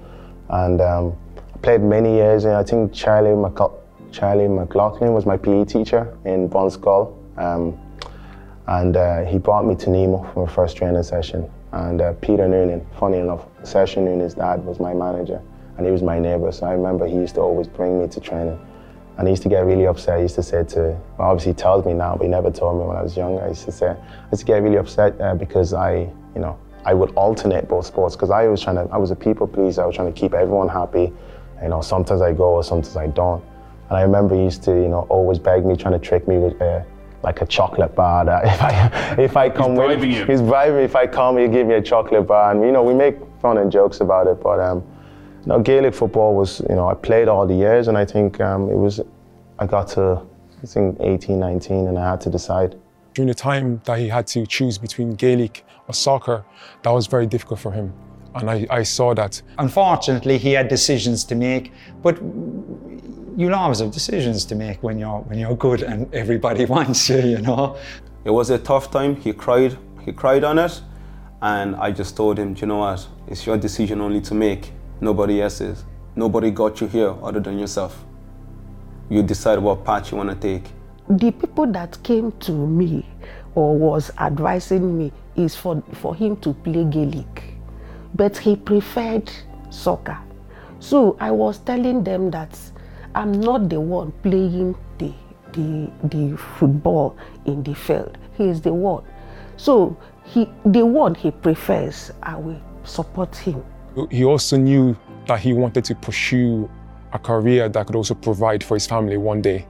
and 0.49 0.81
um, 0.81 1.17
played 1.63 1.81
many 1.81 2.15
years. 2.15 2.45
And 2.45 2.55
I 2.55 2.63
think 2.63 2.93
Charlie 2.93 3.31
McC- 3.31 3.73
Charlie 4.11 4.49
McLaughlin 4.49 5.15
was 5.15 5.25
my 5.25 5.37
PE 5.37 5.65
teacher 5.65 6.17
in 6.25 6.49
Bunscoil, 6.49 7.17
um, 7.39 7.79
and 8.67 8.97
uh, 8.97 9.25
he 9.25 9.39
brought 9.39 9.65
me 9.65 9.75
to 9.77 9.91
Nemo 9.91 10.23
for 10.33 10.47
my 10.47 10.53
first 10.53 10.77
training 10.77 11.03
session. 11.03 11.51
And 11.73 12.03
uh, 12.03 12.13
Peter 12.21 12.47
Noonan, 12.47 12.87
funny 12.99 13.19
enough, 13.19 13.47
Session 13.63 14.05
Noonan's 14.05 14.35
dad 14.35 14.63
was 14.65 14.79
my 14.79 14.93
manager 14.93 15.41
and 15.77 15.87
he 15.87 15.93
was 15.93 16.03
my 16.03 16.19
neighbor. 16.19 16.53
So 16.53 16.67
I 16.67 16.73
remember 16.73 17.07
he 17.07 17.15
used 17.15 17.35
to 17.37 17.41
always 17.41 17.67
bring 17.67 18.01
me 18.01 18.09
to 18.09 18.21
training. 18.21 18.59
And 19.19 19.27
he 19.27 19.33
used 19.33 19.43
to 19.43 19.49
get 19.49 19.65
really 19.65 19.87
upset. 19.87 20.19
He 20.19 20.23
used 20.23 20.35
to 20.37 20.43
say 20.43 20.65
to, 20.65 20.99
well, 21.19 21.31
obviously 21.31 21.53
he 21.53 21.57
tells 21.57 21.85
me 21.85 21.93
now, 21.93 22.17
but 22.17 22.25
he 22.25 22.31
never 22.31 22.51
told 22.51 22.81
me 22.81 22.87
when 22.87 22.97
I 22.97 23.03
was 23.03 23.17
younger. 23.17 23.43
I 23.43 23.49
used 23.49 23.65
to 23.65 23.73
say, 23.73 23.89
I 23.89 23.97
used 24.31 24.41
to 24.41 24.47
get 24.47 24.63
really 24.63 24.77
upset 24.77 25.21
uh, 25.21 25.35
because 25.35 25.73
I, 25.73 26.11
you 26.35 26.41
know, 26.41 26.59
I 26.85 26.95
would 26.95 27.11
alternate 27.15 27.69
both 27.69 27.87
sports 27.87 28.17
because 28.17 28.31
I 28.31 28.49
was 28.49 28.63
trying 28.63 28.77
to, 28.77 28.89
I 28.93 28.97
was 28.97 29.11
a 29.11 29.17
people 29.17 29.47
pleaser. 29.47 29.83
I 29.83 29.87
was 29.87 29.97
trying 29.97 30.13
to 30.13 30.19
keep 30.19 30.35
everyone 30.35 30.69
happy. 30.69 31.13
You 31.63 31.69
know, 31.69 31.81
sometimes 31.81 32.21
I 32.21 32.33
go, 32.33 32.55
or 32.55 32.65
sometimes 32.65 32.97
I 32.97 33.07
don't. 33.09 33.43
And 33.89 33.99
I 33.99 34.03
remember 34.03 34.35
he 34.35 34.43
used 34.43 34.63
to, 34.65 34.73
you 34.73 34.89
know, 34.89 35.07
always 35.09 35.39
beg 35.39 35.65
me, 35.65 35.77
trying 35.77 35.93
to 35.93 35.99
trick 35.99 36.27
me 36.27 36.39
with 36.39 36.61
uh, 36.61 36.83
like 37.23 37.41
a 37.41 37.47
chocolate 37.47 37.95
bar. 37.95 38.25
That 38.25 38.45
if 38.55 38.63
I 38.63 39.23
if 39.23 39.37
I 39.37 39.49
come 39.49 39.73
He's 39.73 39.79
with, 39.79 39.87
bribing 39.87 40.13
you. 40.13 40.25
he's 40.27 40.43
bribing 40.43 40.77
me. 40.77 40.83
If 40.85 40.97
I 40.97 41.07
come, 41.07 41.39
he'll 41.39 41.49
give 41.49 41.67
me 41.67 41.75
a 41.75 41.83
chocolate 41.83 42.27
bar, 42.27 42.51
and 42.53 42.63
you 42.65 42.73
know, 42.73 42.83
we 42.83 42.95
make 42.95 43.17
fun 43.41 43.59
and 43.59 43.71
jokes 43.71 44.01
about 44.01 44.27
it. 44.27 44.43
But 44.43 44.61
um, 44.61 44.83
you 45.43 45.49
know, 45.49 45.61
Gaelic 45.61 45.95
football 45.95 46.35
was, 46.35 46.61
you 46.69 46.75
know, 46.77 46.89
I 46.89 46.95
played 46.95 47.29
all 47.29 47.47
the 47.47 47.55
years, 47.55 47.89
and 47.89 47.99
I 47.99 48.05
think 48.05 48.41
um, 48.41 48.69
it 48.71 48.77
was, 48.77 49.01
I 49.59 49.67
got 49.67 49.89
to, 49.89 50.23
I 50.63 50.67
think 50.67 50.97
18, 51.01 51.39
19, 51.39 51.89
and 51.89 51.99
I 51.99 52.11
had 52.11 52.21
to 52.23 52.31
decide. 52.31 52.77
During 53.15 53.27
the 53.29 53.35
time 53.35 53.81
that 53.85 53.99
he 53.99 54.09
had 54.09 54.27
to 54.29 54.47
choose 54.47 54.79
between 54.79 55.15
Gaelic 55.17 55.65
or 55.89 55.95
soccer, 55.95 56.45
that 56.83 56.91
was 56.91 57.09
very 57.09 57.27
difficult 57.27 57.59
for 57.61 57.73
him. 57.73 57.93
And 58.35 58.51
I, 58.51 58.67
I 58.71 58.83
saw 58.83 59.15
that. 59.15 59.41
Unfortunately, 59.59 60.39
he 60.39 60.53
had 60.53 60.69
decisions 60.69 61.25
to 61.25 61.35
make, 61.35 61.73
but 62.03 62.19
you'll 63.37 63.55
always 63.55 63.81
have 63.81 63.91
decisions 63.93 64.45
to 64.47 64.55
make 64.55 64.83
when 64.83 64.99
you're 64.99 65.21
when 65.21 65.39
you're 65.39 65.57
good 65.57 65.83
and 65.83 66.13
everybody 66.15 66.65
wants 66.77 67.09
you, 67.09 67.19
you 67.19 67.39
know. 67.39 67.77
It 68.25 68.31
was 68.31 68.51
a 68.51 68.59
tough 68.59 68.91
time. 68.91 69.17
He 69.17 69.33
cried. 69.33 69.77
He 70.05 70.13
cried 70.13 70.45
on 70.45 70.59
it, 70.59 70.81
and 71.43 71.77
I 71.77 71.91
just 71.91 72.17
told 72.17 72.39
him, 72.39 72.55
"Do 72.55 72.61
you 72.63 72.67
know 72.67 72.79
what? 72.79 73.07
It's 73.29 73.47
your 73.47 73.57
decision 73.57 74.01
only 74.01 74.21
to 74.23 74.35
make. 74.35 74.73
Nobody 75.01 75.43
else's. 75.43 75.85
Nobody 76.15 76.51
got 76.51 76.81
you 76.81 76.87
here 76.87 77.15
other 77.23 77.41
than 77.41 77.59
yourself. 77.59 78.05
You 79.09 79.23
decide 79.23 79.59
what 79.59 79.85
path 79.85 80.11
you 80.11 80.19
want 80.19 80.31
to 80.31 80.37
take." 80.37 80.71
The 81.09 81.33
people 81.33 81.67
that 81.73 82.03
came 82.03 82.33
to 82.33 82.53
me 82.53 83.05
or 83.55 83.77
was 83.77 84.11
advising 84.19 84.97
me 84.99 85.13
is 85.37 85.57
for, 85.57 85.83
for 85.95 86.15
him 86.15 86.37
to 86.37 86.53
play 86.55 86.85
Gaelic, 86.85 87.52
but 88.15 88.37
he 88.37 88.57
preferred 88.57 89.31
soccer. 89.71 90.19
So 90.81 91.17
I 91.21 91.31
was 91.31 91.59
telling 91.59 92.05
them 92.05 92.31
that 92.33 92.59
I'm 93.15 93.33
not 93.33 93.69
the 93.69 93.81
one 93.81 94.13
playing 94.23 94.75
the, 94.99 95.13
the, 95.53 95.91
the 96.05 96.37
football 96.37 97.17
in 97.45 97.63
the 97.63 97.75
field. 97.75 98.19
He 98.35 98.45
is 98.45 98.61
the 98.61 98.73
one. 98.73 99.05
So 99.57 99.97
he, 100.25 100.49
the 100.65 100.85
one 100.85 101.15
he 101.15 101.31
prefers, 101.31 102.11
I 102.23 102.37
will 102.37 102.61
support 102.85 103.37
him. 103.37 103.65
He 104.11 104.25
also 104.25 104.57
knew 104.57 104.97
that 105.27 105.41
he 105.41 105.53
wanted 105.53 105.85
to 105.85 105.95
pursue 105.95 106.71
a 107.13 107.19
career 107.19 107.69
that 107.69 107.87
could 107.87 107.97
also 107.97 108.15
provide 108.15 108.65
for 108.65 108.75
his 108.75 108.87
family 108.87 109.19
one 109.19 109.43
day. 109.43 109.67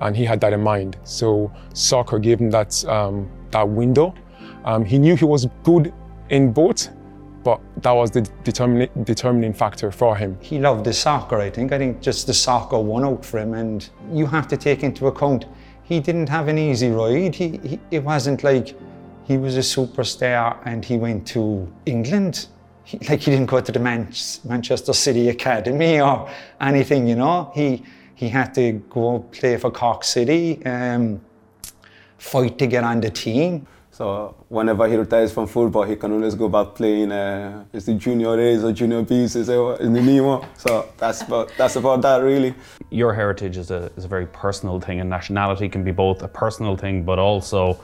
And 0.00 0.16
he 0.16 0.24
had 0.24 0.40
that 0.42 0.52
in 0.52 0.62
mind. 0.62 0.96
So 1.04 1.52
soccer 1.74 2.18
gave 2.18 2.40
him 2.40 2.50
that, 2.50 2.84
um, 2.86 3.28
that 3.50 3.68
window. 3.68 4.14
Um, 4.64 4.84
he 4.84 4.98
knew 4.98 5.16
he 5.16 5.24
was 5.24 5.46
good 5.64 5.92
in 6.28 6.52
both, 6.52 6.88
but 7.46 7.60
that 7.80 7.92
was 7.92 8.10
the 8.10 8.22
determining, 8.42 8.90
determining 9.04 9.52
factor 9.52 9.92
for 9.92 10.16
him. 10.16 10.36
He 10.40 10.58
loved 10.58 10.84
the 10.84 10.92
soccer, 10.92 11.38
I 11.38 11.48
think. 11.48 11.70
I 11.70 11.78
think 11.78 12.00
just 12.00 12.26
the 12.26 12.34
soccer 12.34 12.76
won 12.76 13.04
out 13.04 13.24
for 13.24 13.38
him. 13.38 13.54
And 13.54 13.88
you 14.10 14.26
have 14.26 14.48
to 14.48 14.56
take 14.56 14.82
into 14.82 15.06
account, 15.06 15.44
he 15.84 16.00
didn't 16.00 16.28
have 16.28 16.48
an 16.48 16.58
easy 16.58 16.90
ride. 16.90 17.36
He, 17.36 17.58
he, 17.58 17.78
it 17.92 18.02
wasn't 18.02 18.42
like 18.42 18.76
he 19.28 19.38
was 19.38 19.56
a 19.56 19.60
superstar 19.60 20.58
and 20.64 20.84
he 20.84 20.96
went 20.96 21.24
to 21.28 21.72
England. 21.86 22.48
He, 22.82 22.98
like 23.08 23.20
he 23.20 23.30
didn't 23.30 23.46
go 23.46 23.60
to 23.60 23.70
the 23.70 23.78
Man- 23.78 24.12
Manchester 24.44 24.92
City 24.92 25.28
Academy 25.28 26.00
or 26.00 26.28
anything, 26.60 27.06
you 27.06 27.14
know. 27.14 27.52
He, 27.54 27.84
he 28.16 28.28
had 28.28 28.54
to 28.54 28.72
go 28.90 29.20
play 29.30 29.56
for 29.56 29.70
Cork 29.70 30.02
City, 30.02 30.66
um, 30.66 31.20
fight 32.18 32.58
to 32.58 32.66
get 32.66 32.82
on 32.82 33.00
the 33.00 33.10
team. 33.10 33.68
So 33.96 34.34
whenever 34.50 34.86
he 34.88 34.96
retires 34.96 35.32
from 35.32 35.46
football, 35.46 35.84
he 35.84 35.96
can 35.96 36.12
always 36.12 36.34
go 36.34 36.50
back 36.50 36.74
playing. 36.74 37.10
Uh, 37.10 37.64
it's 37.72 37.86
the 37.86 37.94
junior 37.94 38.38
A's 38.38 38.62
or 38.62 38.70
junior 38.70 39.00
B's, 39.00 39.34
is 39.36 39.48
in 39.48 39.94
the 39.94 40.02
Nemo. 40.02 40.46
So 40.58 40.86
that's 40.98 41.22
about 41.22 41.50
that's 41.56 41.76
about 41.76 42.02
that 42.02 42.18
really. 42.18 42.54
Your 42.90 43.14
heritage 43.14 43.56
is 43.56 43.70
a, 43.70 43.90
is 43.96 44.04
a 44.04 44.08
very 44.08 44.26
personal 44.26 44.80
thing, 44.80 45.00
and 45.00 45.08
nationality 45.08 45.66
can 45.70 45.82
be 45.82 45.92
both 45.92 46.20
a 46.22 46.28
personal 46.28 46.76
thing, 46.76 47.04
but 47.04 47.18
also 47.18 47.80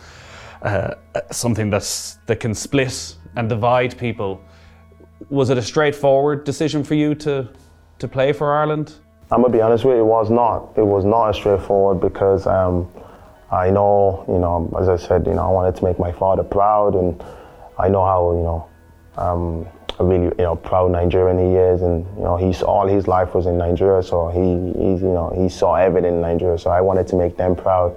uh, 0.60 0.90
something 1.30 1.70
that's 1.70 2.18
that 2.26 2.40
can 2.40 2.54
split 2.54 3.16
and 3.36 3.48
divide 3.48 3.96
people. 3.96 4.38
Was 5.30 5.48
it 5.48 5.56
a 5.56 5.62
straightforward 5.62 6.44
decision 6.44 6.84
for 6.84 6.94
you 6.94 7.14
to 7.14 7.48
to 8.00 8.06
play 8.06 8.34
for 8.34 8.52
Ireland? 8.52 8.96
I'm 9.30 9.40
gonna 9.40 9.50
be 9.50 9.62
honest 9.62 9.86
with 9.86 9.96
you, 9.96 10.02
it 10.02 10.04
was 10.04 10.28
not. 10.28 10.74
It 10.76 10.84
was 10.84 11.06
not 11.06 11.30
as 11.30 11.36
straightforward 11.36 12.02
because 12.02 12.46
um, 12.46 12.86
I 13.52 13.68
know, 13.68 14.24
you 14.28 14.38
know, 14.38 14.74
as 14.80 14.88
I 14.88 14.96
said, 14.96 15.26
you 15.26 15.34
know, 15.34 15.42
I 15.42 15.50
wanted 15.50 15.76
to 15.76 15.84
make 15.84 15.98
my 15.98 16.10
father 16.10 16.42
proud, 16.42 16.94
and 16.94 17.22
I 17.78 17.88
know 17.88 18.02
how, 18.02 18.32
you 18.32 18.42
know, 18.42 18.68
um, 19.18 19.66
a 19.98 20.04
really, 20.04 20.24
you 20.24 20.44
know, 20.44 20.56
proud 20.56 20.90
Nigerian 20.90 21.38
he 21.38 21.56
is, 21.56 21.82
and 21.82 22.06
you 22.16 22.24
know, 22.24 22.36
he's 22.38 22.62
all 22.62 22.86
his 22.86 23.06
life 23.06 23.34
was 23.34 23.44
in 23.44 23.58
Nigeria, 23.58 24.02
so 24.02 24.28
he, 24.28 24.72
he's, 24.80 25.02
you 25.02 25.12
know, 25.12 25.30
he 25.36 25.50
saw 25.50 25.74
everything 25.74 26.14
in 26.14 26.20
Nigeria. 26.22 26.56
So 26.56 26.70
I 26.70 26.80
wanted 26.80 27.06
to 27.08 27.16
make 27.16 27.36
them 27.36 27.54
proud, 27.54 27.94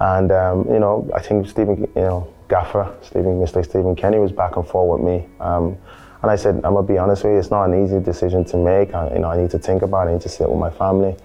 and 0.00 0.32
um, 0.32 0.66
you 0.70 0.78
know, 0.78 1.08
I 1.14 1.20
think 1.20 1.46
Stephen, 1.46 1.80
you 1.94 2.00
know, 2.00 2.32
Gaffer, 2.48 2.96
Stephen, 3.02 3.38
Mr. 3.38 3.62
Stephen 3.62 3.94
Kenny 3.94 4.18
was 4.18 4.32
back 4.32 4.56
and 4.56 4.66
forth 4.66 4.98
with 4.98 5.06
me. 5.06 5.28
Um, 5.40 5.76
and 6.22 6.30
I 6.30 6.36
said, 6.36 6.56
I'm 6.56 6.74
gonna 6.74 6.82
be 6.86 6.96
honest 6.96 7.22
with 7.24 7.34
you, 7.34 7.38
it's 7.38 7.50
not 7.50 7.64
an 7.64 7.84
easy 7.84 8.00
decision 8.00 8.44
to 8.46 8.56
make. 8.56 8.94
I, 8.94 9.12
you 9.12 9.18
know, 9.18 9.30
I 9.30 9.36
need 9.36 9.50
to 9.50 9.58
think 9.58 9.82
about 9.82 10.06
it. 10.06 10.10
I 10.10 10.12
need 10.14 10.22
to 10.22 10.28
sit 10.30 10.48
with 10.48 10.58
my 10.58 10.70
family. 10.70 11.16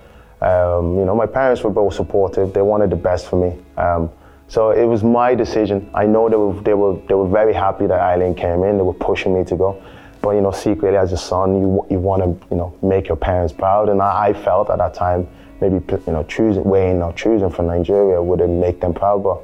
Um, 0.46 0.98
you 1.00 1.06
know, 1.06 1.16
my 1.16 1.26
parents 1.26 1.64
were 1.64 1.72
both 1.72 1.96
supportive. 1.96 2.54
They 2.54 2.62
wanted 2.62 2.92
the 2.92 2.96
best 2.96 3.28
for 3.28 3.38
me. 3.38 3.58
Um, 3.78 4.12
so 4.48 4.70
it 4.70 4.86
was 4.86 5.04
my 5.04 5.34
decision. 5.34 5.90
I 5.94 6.06
know 6.06 6.30
they 6.30 6.36
were, 6.36 6.62
they 6.62 6.74
were, 6.76 7.02
they 7.08 7.16
were 7.16 7.28
very 7.28 7.54
happy 7.54 7.88
that 7.88 8.00
Eileen 8.00 8.36
came 8.36 8.64
in. 8.64 8.78
They 8.78 8.84
were 8.84 8.94
pushing 8.94 9.34
me 9.34 9.44
to 9.46 9.56
go. 9.56 9.84
But 10.22 10.32
you 10.32 10.42
know, 10.42 10.52
secretly 10.52 10.98
as 10.98 11.12
a 11.14 11.18
son, 11.18 11.60
you 11.60 11.86
you 11.90 12.00
want 12.00 12.24
to 12.24 12.48
you 12.50 12.58
know 12.58 12.76
make 12.82 13.08
your 13.08 13.18
parents 13.18 13.54
proud. 13.54 13.90
And 13.90 14.02
I, 14.02 14.28
I 14.30 14.34
felt 14.34 14.70
at 14.72 14.80
that 14.80 14.94
time 14.96 15.28
maybe 15.62 15.76
you 16.08 16.14
know 16.14 16.24
choosing 16.24 16.64
Wayne 16.64 17.02
or 17.02 17.14
choosing 17.14 17.52
for 17.52 17.62
Nigeria 17.64 18.22
wouldn't 18.22 18.54
make 18.54 18.82
them 18.82 18.94
proud. 18.94 19.24
But 19.24 19.42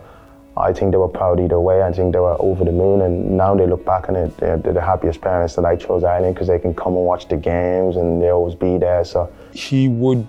I 0.58 0.74
think 0.74 0.92
they 0.92 0.98
were 0.98 1.08
proud 1.08 1.40
either 1.40 1.60
way. 1.60 1.84
I 1.84 1.92
think 1.92 2.14
they 2.14 2.20
were 2.20 2.36
over 2.42 2.64
the 2.64 2.72
moon, 2.72 3.02
and 3.02 3.38
now 3.38 3.56
they 3.56 3.68
look 3.68 3.86
back 3.86 4.10
on 4.10 4.16
it. 4.16 4.36
They're, 4.38 4.58
they're 4.58 4.74
the 4.74 4.82
happiest 4.82 5.22
parents 5.22 5.56
that 5.56 5.66
I 5.66 5.76
chose 5.76 6.04
Ireland 6.04 6.36
because 6.36 6.48
they 6.48 6.60
can 6.60 6.74
come 6.74 6.96
and 6.96 7.06
watch 7.06 7.28
the 7.28 7.38
games 7.38 7.96
and 7.96 8.22
they 8.22 8.30
always 8.30 8.56
be 8.56 8.78
there. 8.78 9.06
So 9.06 9.32
He 9.54 9.88
would, 9.88 10.28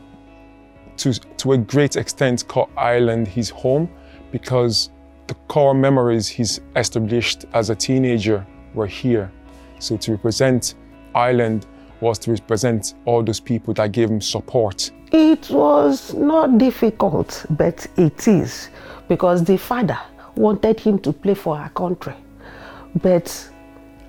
to, 0.99 1.13
to 1.13 1.53
a 1.53 1.59
great 1.59 1.97
extent, 1.97 2.47
call 2.49 2.71
Ireland 2.77 3.29
his 3.29 3.51
home 3.51 3.89
because 4.31 4.91
the 5.27 5.35
core 5.49 5.75
memories 5.75 6.29
he's 6.29 6.61
established 6.77 7.45
as 7.53 7.71
a 7.71 7.75
teenager 7.75 8.47
were 8.75 8.87
here. 8.87 9.31
So 9.79 9.97
to 9.97 10.13
represent 10.13 10.75
Ireland 11.15 11.67
was 12.01 12.19
to 12.21 12.33
represent 12.33 12.95
all 13.05 13.23
those 13.23 13.41
people 13.41 13.75
that 13.75 13.93
gave 13.93 14.11
him 14.11 14.21
support. 14.21 14.91
It 15.13 15.49
was 15.51 16.15
not 16.15 16.59
difficult, 16.59 17.47
but 17.51 17.87
it 17.97 18.27
is 18.27 18.71
because 19.09 19.45
the 19.45 19.57
father 19.59 19.99
wanted 20.35 20.81
him 20.81 20.99
to 21.01 21.13
play 21.13 21.35
for 21.35 21.57
our 21.57 21.69
country. 21.71 22.15
But 23.01 23.51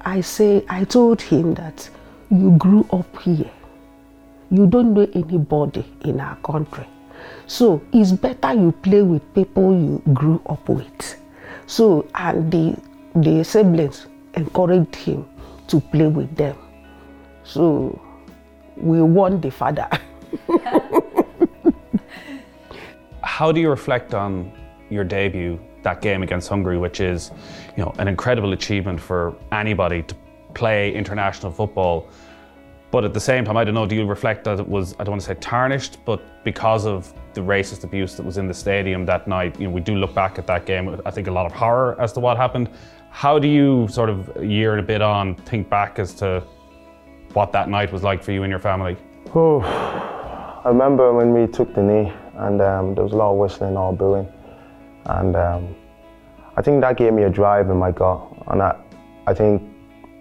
I 0.02 0.22
say, 0.22 0.66
I 0.70 0.84
told 0.86 1.22
him 1.22 1.54
that 1.56 1.90
you 2.30 2.52
grew 2.58 2.86
up 2.92 3.22
here. 3.22 3.52
You 4.54 4.68
don't 4.68 4.94
know 4.94 5.08
anybody 5.16 5.84
in 6.06 6.20
our 6.20 6.36
country. 6.36 6.86
So 7.48 7.82
it's 7.92 8.12
better 8.12 8.54
you 8.54 8.72
play 8.72 9.02
with 9.02 9.34
people 9.34 9.74
you 9.74 10.14
grew 10.14 10.40
up 10.46 10.70
with. 10.70 11.20
So, 11.66 12.08
and 12.14 12.52
the, 12.52 12.78
the 13.16 13.44
siblings 13.44 14.06
encouraged 14.36 14.96
him 14.96 15.26
to 15.70 15.80
play 15.80 16.06
with 16.06 16.36
them. 16.36 16.56
So 17.44 18.00
we 18.78 19.02
won 19.02 19.42
the 19.42 19.50
father. 19.50 19.90
How 23.24 23.52
do 23.52 23.60
you 23.60 23.72
reflect 23.72 24.14
on 24.14 24.52
your 24.92 25.04
debut, 25.04 25.60
that 25.82 26.00
game 26.00 26.22
against 26.22 26.48
Hungary, 26.48 26.78
which 26.78 27.00
is, 27.00 27.32
you 27.76 27.84
know, 27.84 27.92
an 27.98 28.08
incredible 28.08 28.54
achievement 28.54 29.02
for 29.02 29.36
anybody 29.52 30.04
to 30.04 30.16
play 30.54 30.94
international 30.94 31.52
football? 31.52 32.08
But 32.94 33.04
at 33.06 33.14
the 33.16 33.20
same 33.20 33.44
time, 33.44 33.58
I 33.58 33.64
don't 33.64 33.74
know, 33.74 33.88
do 33.88 33.96
you 33.96 34.06
reflect 34.06 34.44
that 34.44 34.60
it 34.60 34.68
was, 34.68 34.94
I 35.00 35.04
don't 35.04 35.14
want 35.14 35.22
to 35.24 35.28
say 35.28 35.34
tarnished, 35.40 35.98
but 36.06 36.22
because 36.44 36.86
of 36.86 37.12
the 37.34 37.42
racist 37.42 37.84
abuse 37.84 38.14
that 38.18 38.24
was 38.24 38.38
in 38.38 38.48
the 38.48 38.54
stadium 38.54 39.04
that 39.08 39.28
night, 39.28 39.60
you 39.60 39.66
know, 39.66 39.74
we 39.74 39.82
do 39.82 39.96
look 39.96 40.14
back 40.14 40.38
at 40.38 40.46
that 40.46 40.68
game, 40.68 41.02
I 41.04 41.10
think 41.10 41.26
a 41.26 41.32
lot 41.32 41.48
of 41.48 41.54
horror 41.54 42.00
as 42.00 42.14
to 42.14 42.20
what 42.20 42.38
happened. 42.38 42.70
How 43.10 43.40
do 43.40 43.48
you 43.48 43.88
sort 43.90 44.12
of, 44.12 44.38
a 44.38 44.46
year 44.46 44.74
and 44.74 44.80
a 44.80 44.84
bit 44.84 45.02
on, 45.02 45.34
think 45.38 45.72
back 45.72 45.98
as 45.98 46.14
to 46.22 46.44
what 47.34 47.52
that 47.54 47.68
night 47.68 47.92
was 47.92 48.04
like 48.04 48.22
for 48.22 48.32
you 48.32 48.44
and 48.44 48.52
your 48.52 48.60
family? 48.60 48.96
Oh, 49.34 49.62
I 50.64 50.70
remember 50.70 51.14
when 51.14 51.34
we 51.34 51.48
took 51.48 51.74
the 51.74 51.82
knee 51.82 52.14
and 52.36 52.62
um, 52.62 52.94
there 52.94 53.04
was 53.04 53.14
a 53.14 53.16
lot 53.16 53.32
of 53.32 53.40
whistling, 53.40 53.76
all 53.76 53.92
booing. 53.92 54.32
And 55.06 55.36
um, 55.36 55.76
I 56.56 56.62
think 56.62 56.82
that 56.82 56.96
gave 56.98 57.14
me 57.14 57.24
a 57.24 57.30
drive 57.32 57.72
in 57.72 57.78
my 57.78 57.90
gut. 57.90 58.22
And 58.50 58.62
I, 58.62 58.80
I 59.26 59.34
think 59.34 59.64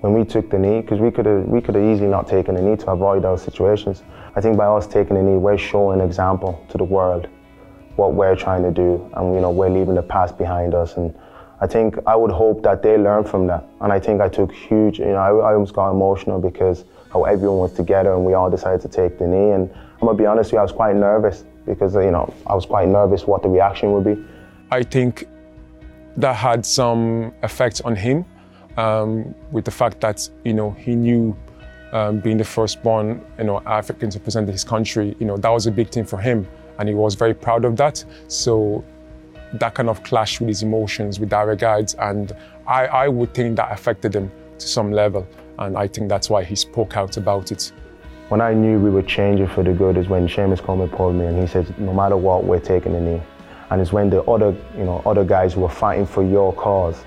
when 0.03 0.13
we 0.13 0.25
took 0.25 0.51
the 0.51 0.59
knee, 0.59 0.81
because 0.81 0.99
we 0.99 1.13
could 1.13 1.27
have 1.27 1.47
we 1.47 1.61
could 1.61 1.77
have 1.77 1.85
easily 1.85 2.09
not 2.09 2.27
taken 2.27 2.57
the 2.57 2.61
knee 2.61 2.77
to 2.77 2.91
avoid 2.91 3.23
those 3.23 3.41
situations. 3.41 4.03
I 4.35 4.41
think 4.41 4.57
by 4.57 4.67
us 4.67 4.87
taking 4.87 5.15
the 5.15 5.23
knee, 5.23 5.37
we're 5.37 5.57
showing 5.57 6.01
an 6.01 6.07
example 6.07 6.65
to 6.71 6.77
the 6.77 6.85
world 6.85 7.29
what 7.95 8.15
we're 8.15 8.35
trying 8.35 8.65
to 8.65 8.73
do, 8.73 9.09
and 9.15 9.33
you 9.35 9.41
know 9.41 9.51
we're 9.51 9.71
leaving 9.71 9.95
the 9.95 10.03
past 10.03 10.37
behind 10.37 10.75
us. 10.75 10.97
And 10.97 11.15
I 11.61 11.69
think 11.69 11.97
I 12.05 12.17
would 12.17 12.33
hope 12.33 12.65
that 12.65 12.83
they 12.83 12.99
learn 12.99 13.23
from 13.23 13.47
that. 13.47 13.65
And 13.81 13.93
I 13.93 14.01
think 14.01 14.21
I 14.21 14.29
took 14.29 14.51
huge, 14.51 14.99
you 14.99 15.05
know, 15.05 15.19
I, 15.19 15.29
I 15.29 15.55
almost 15.55 15.73
got 15.73 15.93
emotional 15.93 16.41
because 16.41 16.85
how 17.13 17.23
everyone 17.23 17.59
was 17.59 17.73
together 17.73 18.13
and 18.15 18.25
we 18.25 18.35
all 18.35 18.51
decided 18.51 18.81
to 18.81 18.89
take 18.89 19.21
the 19.21 19.29
knee. 19.29 19.53
And 19.53 19.71
I'm 19.71 20.07
gonna 20.09 20.19
be 20.19 20.27
honest 20.27 20.49
with 20.49 20.55
you, 20.55 20.59
I 20.59 20.63
was 20.63 20.73
quite 20.73 20.97
nervous 20.97 21.45
because, 21.65 21.95
you 21.95 22.11
know, 22.11 22.35
I 22.49 22.57
was 22.57 22.67
quite 22.67 22.89
nervous 22.89 23.29
what 23.29 23.43
the 23.43 23.49
reaction 23.49 23.93
would 23.93 24.05
be. 24.05 24.25
I 24.73 24.83
think 24.83 25.29
that 26.17 26.35
had 26.35 26.67
some 26.67 27.33
effect 27.45 27.81
on 27.85 27.95
him 27.95 28.25
um, 28.77 29.35
with 29.51 29.65
the 29.65 29.71
fact 29.71 30.01
that, 30.01 30.29
you 30.45 30.55
know, 30.55 30.71
he 30.73 30.95
knew 30.95 31.37
um, 31.93 32.21
being 32.21 32.39
the 32.39 32.45
firstborn, 32.45 33.25
you 33.39 33.45
know, 33.45 33.61
African 33.67 34.11
to 34.11 34.19
represent 34.19 34.49
his 34.49 34.65
country, 34.65 35.15
you 35.19 35.27
know, 35.27 35.37
that 35.37 35.51
was 35.51 35.67
a 35.67 35.71
big 35.71 35.91
thing 35.91 36.05
for 36.05 36.19
him. 36.19 36.49
And 36.79 36.89
he 36.89 36.95
was 36.95 37.15
very 37.15 37.35
proud 37.35 37.65
of 37.65 37.77
that. 37.77 38.05
So 38.29 38.83
that 39.55 39.75
kind 39.75 39.91
of 39.91 40.03
clashed 40.03 40.41
with 40.41 40.49
his 40.49 40.63
emotions 40.63 41.21
with 41.21 41.29
that 41.31 41.43
regards. 41.43 41.95
And 41.95 42.33
I, 42.67 42.87
I 42.87 43.09
would 43.09 43.35
think 43.35 43.57
that 43.57 43.71
affected 43.71 44.15
him 44.15 44.33
to 44.59 44.67
some 44.67 44.91
level. 44.91 45.27
And 45.59 45.77
I 45.77 45.87
think 45.87 46.09
that's 46.09 46.31
why 46.31 46.45
he 46.45 46.57
spoke 46.57 46.97
out 46.97 47.19
about 47.19 47.53
it. 47.53 47.73
When 48.29 48.41
I 48.41 48.55
knew 48.55 48.81
we 48.81 48.89
were 48.89 49.03
changing 49.03 49.49
for 49.49 49.63
the 49.63 49.75
good 49.75 49.99
is 49.99 50.09
when 50.09 50.27
Seamus 50.27 50.63
Coleman 50.63 50.89
pulled 50.89 51.17
me 51.17 51.27
and 51.27 51.39
he 51.39 51.47
said, 51.47 51.79
no 51.79 51.93
matter 51.93 52.17
what, 52.17 52.45
we're 52.45 52.61
taking 52.61 52.95
the 52.95 53.01
knee. 53.01 53.23
And 53.69 53.81
it's 53.81 53.93
when 53.93 54.09
the 54.09 54.23
other, 54.23 54.57
you 54.77 54.85
know, 54.85 55.03
other 55.05 55.25
guys 55.25 55.53
who 55.53 55.65
are 55.65 55.71
fighting 55.71 56.07
for 56.07 56.23
your 56.23 56.55
cause, 56.55 57.05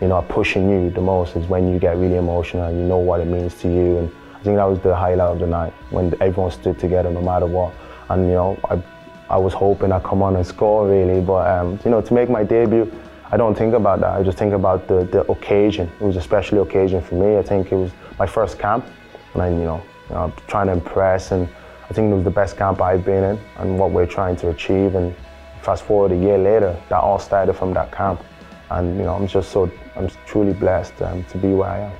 you 0.00 0.08
know, 0.08 0.16
are 0.16 0.22
pushing 0.22 0.68
you 0.70 0.90
the 0.90 1.00
most 1.00 1.36
is 1.36 1.46
when 1.46 1.72
you 1.72 1.78
get 1.78 1.96
really 1.96 2.16
emotional 2.16 2.64
and 2.64 2.78
you 2.78 2.84
know 2.84 2.98
what 2.98 3.20
it 3.20 3.26
means 3.26 3.54
to 3.62 3.68
you. 3.68 3.98
And 3.98 4.10
I 4.34 4.42
think 4.42 4.56
that 4.56 4.64
was 4.64 4.80
the 4.80 4.94
highlight 4.94 5.28
of 5.28 5.38
the 5.38 5.46
night 5.46 5.72
when 5.90 6.14
everyone 6.20 6.50
stood 6.52 6.78
together 6.78 7.10
no 7.10 7.20
matter 7.20 7.46
what. 7.46 7.74
And, 8.08 8.26
you 8.26 8.34
know, 8.34 8.58
I 8.70 8.82
I 9.30 9.36
was 9.36 9.52
hoping 9.52 9.92
I'd 9.92 10.04
come 10.04 10.22
on 10.22 10.36
and 10.36 10.46
score 10.46 10.88
really, 10.88 11.20
but 11.20 11.46
um, 11.46 11.78
you 11.84 11.90
know, 11.90 12.00
to 12.00 12.14
make 12.14 12.30
my 12.30 12.44
debut, 12.44 12.90
I 13.30 13.36
don't 13.36 13.54
think 13.54 13.74
about 13.74 14.00
that. 14.00 14.12
I 14.12 14.22
just 14.22 14.38
think 14.38 14.54
about 14.54 14.88
the, 14.88 15.04
the 15.04 15.30
occasion. 15.30 15.90
It 16.00 16.04
was 16.04 16.16
a 16.16 16.22
special 16.22 16.62
occasion 16.62 17.02
for 17.02 17.16
me. 17.16 17.36
I 17.36 17.42
think 17.42 17.70
it 17.70 17.76
was 17.76 17.92
my 18.18 18.26
first 18.26 18.58
camp, 18.58 18.86
and 19.34 19.58
you 19.58 19.66
know, 19.66 19.82
you 20.08 20.14
know, 20.14 20.32
trying 20.46 20.68
to 20.68 20.72
impress, 20.72 21.32
and 21.32 21.46
I 21.90 21.92
think 21.92 22.10
it 22.10 22.14
was 22.14 22.24
the 22.24 22.30
best 22.30 22.56
camp 22.56 22.80
I've 22.80 23.04
been 23.04 23.22
in, 23.22 23.38
and 23.58 23.78
what 23.78 23.90
we're 23.90 24.06
trying 24.06 24.36
to 24.36 24.48
achieve. 24.48 24.94
And 24.94 25.14
fast 25.60 25.84
forward 25.84 26.12
a 26.12 26.16
year 26.16 26.38
later, 26.38 26.74
that 26.88 26.98
all 26.98 27.18
started 27.18 27.52
from 27.52 27.74
that 27.74 27.92
camp, 27.92 28.24
and 28.70 28.96
you 28.96 29.04
know, 29.04 29.14
I'm 29.14 29.26
just 29.26 29.52
so, 29.52 29.70
I'm 29.98 30.08
truly 30.26 30.52
blessed 30.52 31.02
um, 31.02 31.24
to 31.24 31.38
be 31.38 31.48
where 31.48 31.68
I 31.68 31.78
am. 31.80 31.92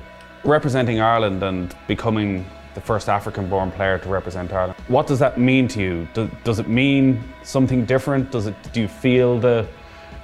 Representing 0.45 1.01
Ireland 1.01 1.43
and 1.43 1.75
becoming 1.85 2.45
the 2.73 2.79
first 2.79 3.09
African 3.09 3.49
born 3.49 3.71
player 3.71 3.97
to 3.99 4.07
represent 4.07 4.53
Ireland. 4.53 4.79
What 4.87 5.05
does 5.05 5.19
that 5.19 5.37
mean 5.37 5.67
to 5.69 5.81
you? 5.81 6.07
Do, 6.13 6.31
does 6.45 6.59
it 6.59 6.69
mean 6.69 7.21
something 7.43 7.83
different? 7.83 8.31
Does 8.31 8.47
it, 8.47 8.55
do 8.71 8.79
you 8.79 8.87
feel 8.87 9.37
the, 9.37 9.67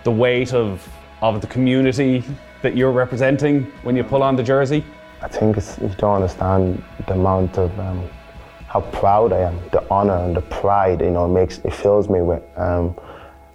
the 0.05 0.11
weight 0.11 0.53
of, 0.53 0.87
of 1.21 1.41
the 1.41 1.47
community 1.47 2.23
that 2.61 2.77
you're 2.77 2.93
representing 2.93 3.63
when 3.83 3.97
you 3.97 4.05
pull 4.05 4.23
on 4.23 4.37
the 4.37 4.43
jersey? 4.43 4.85
I 5.21 5.27
think 5.27 5.57
you 5.81 5.89
don't 5.97 6.15
understand 6.15 6.81
the 7.07 7.13
amount 7.15 7.57
of 7.57 7.77
um, 7.77 8.07
how 8.67 8.81
proud 8.81 9.33
I 9.33 9.39
am, 9.39 9.59
the 9.71 9.85
honor 9.89 10.17
and 10.17 10.33
the 10.33 10.41
pride, 10.41 11.01
you 11.01 11.11
know, 11.11 11.25
it 11.25 11.29
makes, 11.29 11.57
it 11.57 11.73
fills 11.73 12.07
me 12.07 12.21
with. 12.21 12.43
Um, 12.57 12.95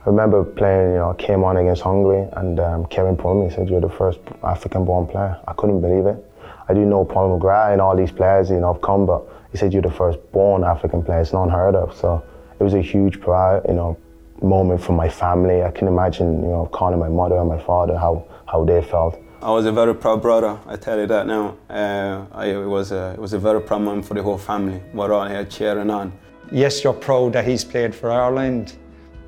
I 0.00 0.08
remember 0.08 0.42
playing, 0.44 0.92
you 0.92 0.98
know, 0.98 1.12
came 1.18 1.44
on 1.44 1.58
against 1.58 1.82
Hungary 1.82 2.26
and 2.32 2.58
um, 2.58 2.86
Kevin 2.86 3.18
pulled 3.18 3.52
said, 3.52 3.68
you're 3.68 3.82
the 3.82 3.90
first 3.90 4.18
African 4.42 4.86
born 4.86 5.06
player. 5.06 5.38
I 5.46 5.52
couldn't 5.52 5.82
believe 5.82 6.06
it. 6.06 6.24
I 6.68 6.72
do 6.72 6.86
know 6.86 7.04
Paul 7.04 7.38
McGrath 7.38 7.72
and 7.72 7.82
all 7.82 7.94
these 7.94 8.10
players, 8.10 8.48
you 8.48 8.60
know, 8.60 8.72
have 8.72 8.80
come, 8.80 9.04
but 9.04 9.22
he 9.52 9.58
said 9.58 9.74
you're 9.74 9.82
the 9.82 9.90
first 9.90 10.18
born 10.32 10.64
African 10.64 11.02
player. 11.02 11.20
It's 11.20 11.34
not 11.34 11.44
unheard 11.44 11.74
of. 11.74 11.94
So 11.94 12.24
it 12.58 12.62
was 12.62 12.72
a 12.72 12.80
huge 12.80 13.20
pride, 13.20 13.62
you 13.68 13.74
know, 13.74 13.98
moment 14.40 14.80
for 14.80 14.92
my 14.92 15.08
family. 15.08 15.62
I 15.62 15.70
can 15.70 15.86
imagine, 15.86 16.42
you 16.44 16.48
know, 16.48 16.66
calling 16.72 16.98
my 16.98 17.10
mother 17.10 17.36
and 17.36 17.48
my 17.48 17.58
father 17.58 17.98
how, 17.98 18.24
how 18.46 18.64
they 18.64 18.80
felt. 18.80 19.20
I 19.42 19.50
was 19.50 19.66
a 19.66 19.72
very 19.72 19.94
proud 19.94 20.22
brother. 20.22 20.58
I 20.66 20.76
tell 20.76 20.98
you 20.98 21.06
that 21.08 21.26
now. 21.26 21.56
Uh, 21.68 22.26
I, 22.32 22.46
it 22.46 22.66
was 22.66 22.92
a 22.92 23.12
it 23.12 23.18
was 23.18 23.32
a 23.32 23.38
very 23.38 23.60
proud 23.62 23.80
moment 23.80 24.04
for 24.06 24.12
the 24.12 24.22
whole 24.22 24.36
family. 24.36 24.82
We're 24.92 25.12
all 25.14 25.26
here 25.26 25.46
cheering 25.46 25.88
on. 25.88 26.12
Yes, 26.52 26.84
you're 26.84 26.92
proud 26.92 27.32
that 27.32 27.46
he's 27.46 27.64
played 27.64 27.94
for 27.94 28.10
Ireland, 28.10 28.76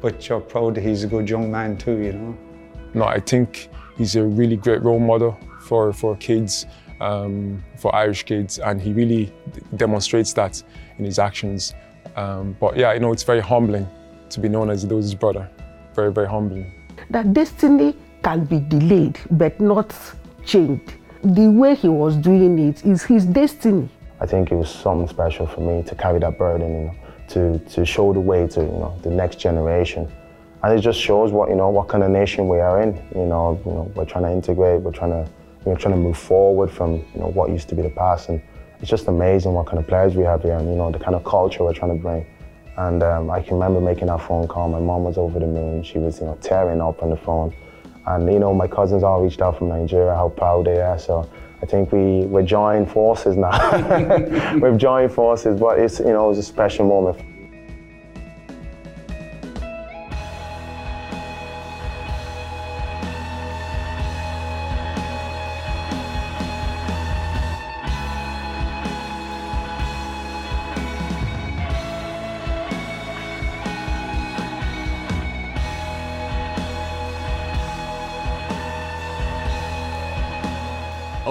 but 0.03 0.29
you're 0.29 0.41
proud 0.41 0.75
that 0.75 0.83
he's 0.83 1.05
a 1.05 1.07
good 1.07 1.31
young 1.31 1.51
man 1.51 1.79
too. 1.79 1.97
You 1.99 2.13
know. 2.13 2.39
No, 2.95 3.05
I 3.05 3.21
think 3.21 3.71
he's 3.97 4.17
a 4.17 4.25
really 4.25 4.57
great 4.57 4.83
role 4.83 4.99
model 4.99 5.39
for 5.61 5.93
for 5.93 6.17
kids 6.17 6.67
um, 7.01 7.63
for 7.77 7.95
Irish 7.95 8.25
kids, 8.25 8.59
and 8.59 8.81
he 8.81 8.93
really 8.93 9.33
demonstrates 9.77 10.33
that 10.35 10.63
in 10.99 11.05
his 11.05 11.19
actions. 11.19 11.75
Um, 12.17 12.57
but 12.61 12.77
yeah, 12.77 12.93
you 12.93 13.01
know, 13.01 13.13
it's 13.13 13.23
very 13.23 13.41
humbling 13.41 13.87
to 14.31 14.41
be 14.41 14.49
known 14.49 14.71
as 14.71 14.85
Doz's 14.85 15.15
brother. 15.15 15.49
Very, 15.95 16.13
very 16.13 16.29
humbling. 16.29 16.73
That 17.11 17.33
destiny 17.33 17.97
can 18.23 18.45
be 18.45 18.61
delayed, 18.61 19.19
but 19.31 19.61
not 19.61 19.95
changed. 20.45 20.95
The 21.23 21.49
way 21.49 21.75
he 21.75 21.89
was 21.89 22.17
doing 22.17 22.59
it 22.59 22.85
is 22.85 23.03
his 23.03 23.25
destiny. 23.27 23.89
I 24.21 24.27
think 24.27 24.53
it 24.53 24.55
was 24.55 24.71
something 24.71 25.09
special 25.09 25.47
for 25.47 25.61
me 25.61 25.83
to 25.83 25.95
carry 25.95 26.21
that 26.21 26.39
burden, 26.39 26.73
you 26.73 26.81
know, 26.87 26.95
to, 27.29 27.59
to 27.59 27.85
show 27.85 28.13
the 28.13 28.21
way 28.21 28.47
to 28.49 28.61
you 28.61 28.67
know 28.67 28.99
the 29.03 29.11
next 29.11 29.37
generation. 29.37 30.11
And 30.63 30.79
it 30.79 30.83
just 30.83 31.01
shows 31.01 31.33
what 31.33 31.49
you 31.49 31.57
know 31.57 31.71
what 31.71 31.89
kind 31.89 32.05
of 32.05 32.11
nation 32.11 32.49
we 32.49 32.61
are 32.61 32.83
in. 32.83 32.95
You 33.15 33.27
know, 33.27 33.61
you 33.67 33.73
know, 33.73 33.93
we're 33.95 34.05
trying 34.05 34.25
to 34.25 34.31
integrate, 34.31 34.81
we're 34.81 34.93
trying 34.93 35.11
to 35.11 35.31
you 35.65 35.73
know, 35.73 35.79
trying 35.79 35.95
to 35.95 36.01
move 36.01 36.19
forward 36.19 36.71
from 36.71 36.95
you 37.15 37.21
know 37.21 37.29
what 37.29 37.51
used 37.51 37.69
to 37.71 37.75
be 37.75 37.83
the 37.83 37.91
past. 37.91 38.29
And 38.29 38.41
it's 38.81 38.91
just 38.91 39.07
amazing 39.09 39.53
what 39.53 39.67
kind 39.67 39.79
of 39.79 39.87
players 39.87 40.17
we 40.17 40.25
have 40.25 40.43
here, 40.43 40.57
and 40.57 40.69
you 40.69 40.77
know 40.77 40.91
the 40.91 40.99
kind 40.99 41.15
of 41.15 41.25
culture 41.25 41.65
we're 41.65 41.73
trying 41.73 41.97
to 41.97 42.03
bring. 42.03 42.27
And 42.77 43.03
um, 43.03 43.31
I 43.31 43.43
can 43.43 43.55
remember 43.55 43.81
making 43.81 44.07
that 44.07 44.23
phone 44.23 44.49
call. 44.49 44.69
My 44.69 44.81
mom 44.81 45.05
was 45.05 45.19
over 45.19 45.39
the 45.39 45.47
moon. 45.47 45.83
She 45.83 45.99
was 45.99 46.21
you 46.21 46.27
know 46.27 46.39
tearing 46.41 46.81
up 46.81 47.03
on 47.03 47.11
the 47.11 47.17
phone. 47.17 47.55
And 48.07 48.33
you 48.33 48.39
know 48.41 48.53
my 48.53 48.67
cousins 48.67 49.05
all 49.05 49.23
reached 49.23 49.41
out 49.41 49.59
from 49.59 49.69
Nigeria, 49.69 50.15
how 50.15 50.31
proud 50.31 50.67
they 50.67 50.81
are. 50.81 50.99
So 50.99 51.29
I 51.63 51.67
think 51.67 51.93
we 51.93 52.27
we're 52.27 52.43
joined 52.43 52.91
forces 52.91 53.37
now. 53.37 53.51
We've 54.61 54.77
joined 54.77 55.13
forces, 55.13 55.61
but 55.61 55.79
it's 55.79 56.01
you 56.01 56.07
know 56.07 56.27
it 56.27 56.29
was 56.29 56.39
a 56.39 56.43
special 56.43 56.87
moment. 56.87 57.32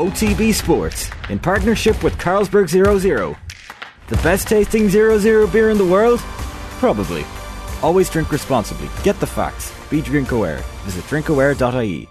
OTB 0.02 0.52
Sports, 0.52 1.12
in 1.30 1.38
partnership 1.38 2.02
with 2.02 2.18
Carlsberg 2.18 2.68
00. 2.68 3.38
The 4.08 4.16
best 4.24 4.48
tasting 4.48 4.90
00 4.90 5.46
beer 5.46 5.70
in 5.70 5.78
the 5.78 5.86
world? 5.86 6.20
Probably. 6.80 7.24
Always 7.84 8.10
drink 8.10 8.32
responsibly. 8.32 8.90
Get 9.04 9.20
the 9.20 9.28
facts. 9.28 9.72
Be 9.92 10.02
drink 10.02 10.32
aware. 10.32 10.64
Visit 10.86 11.04
drinkaware.ie. 11.06 12.10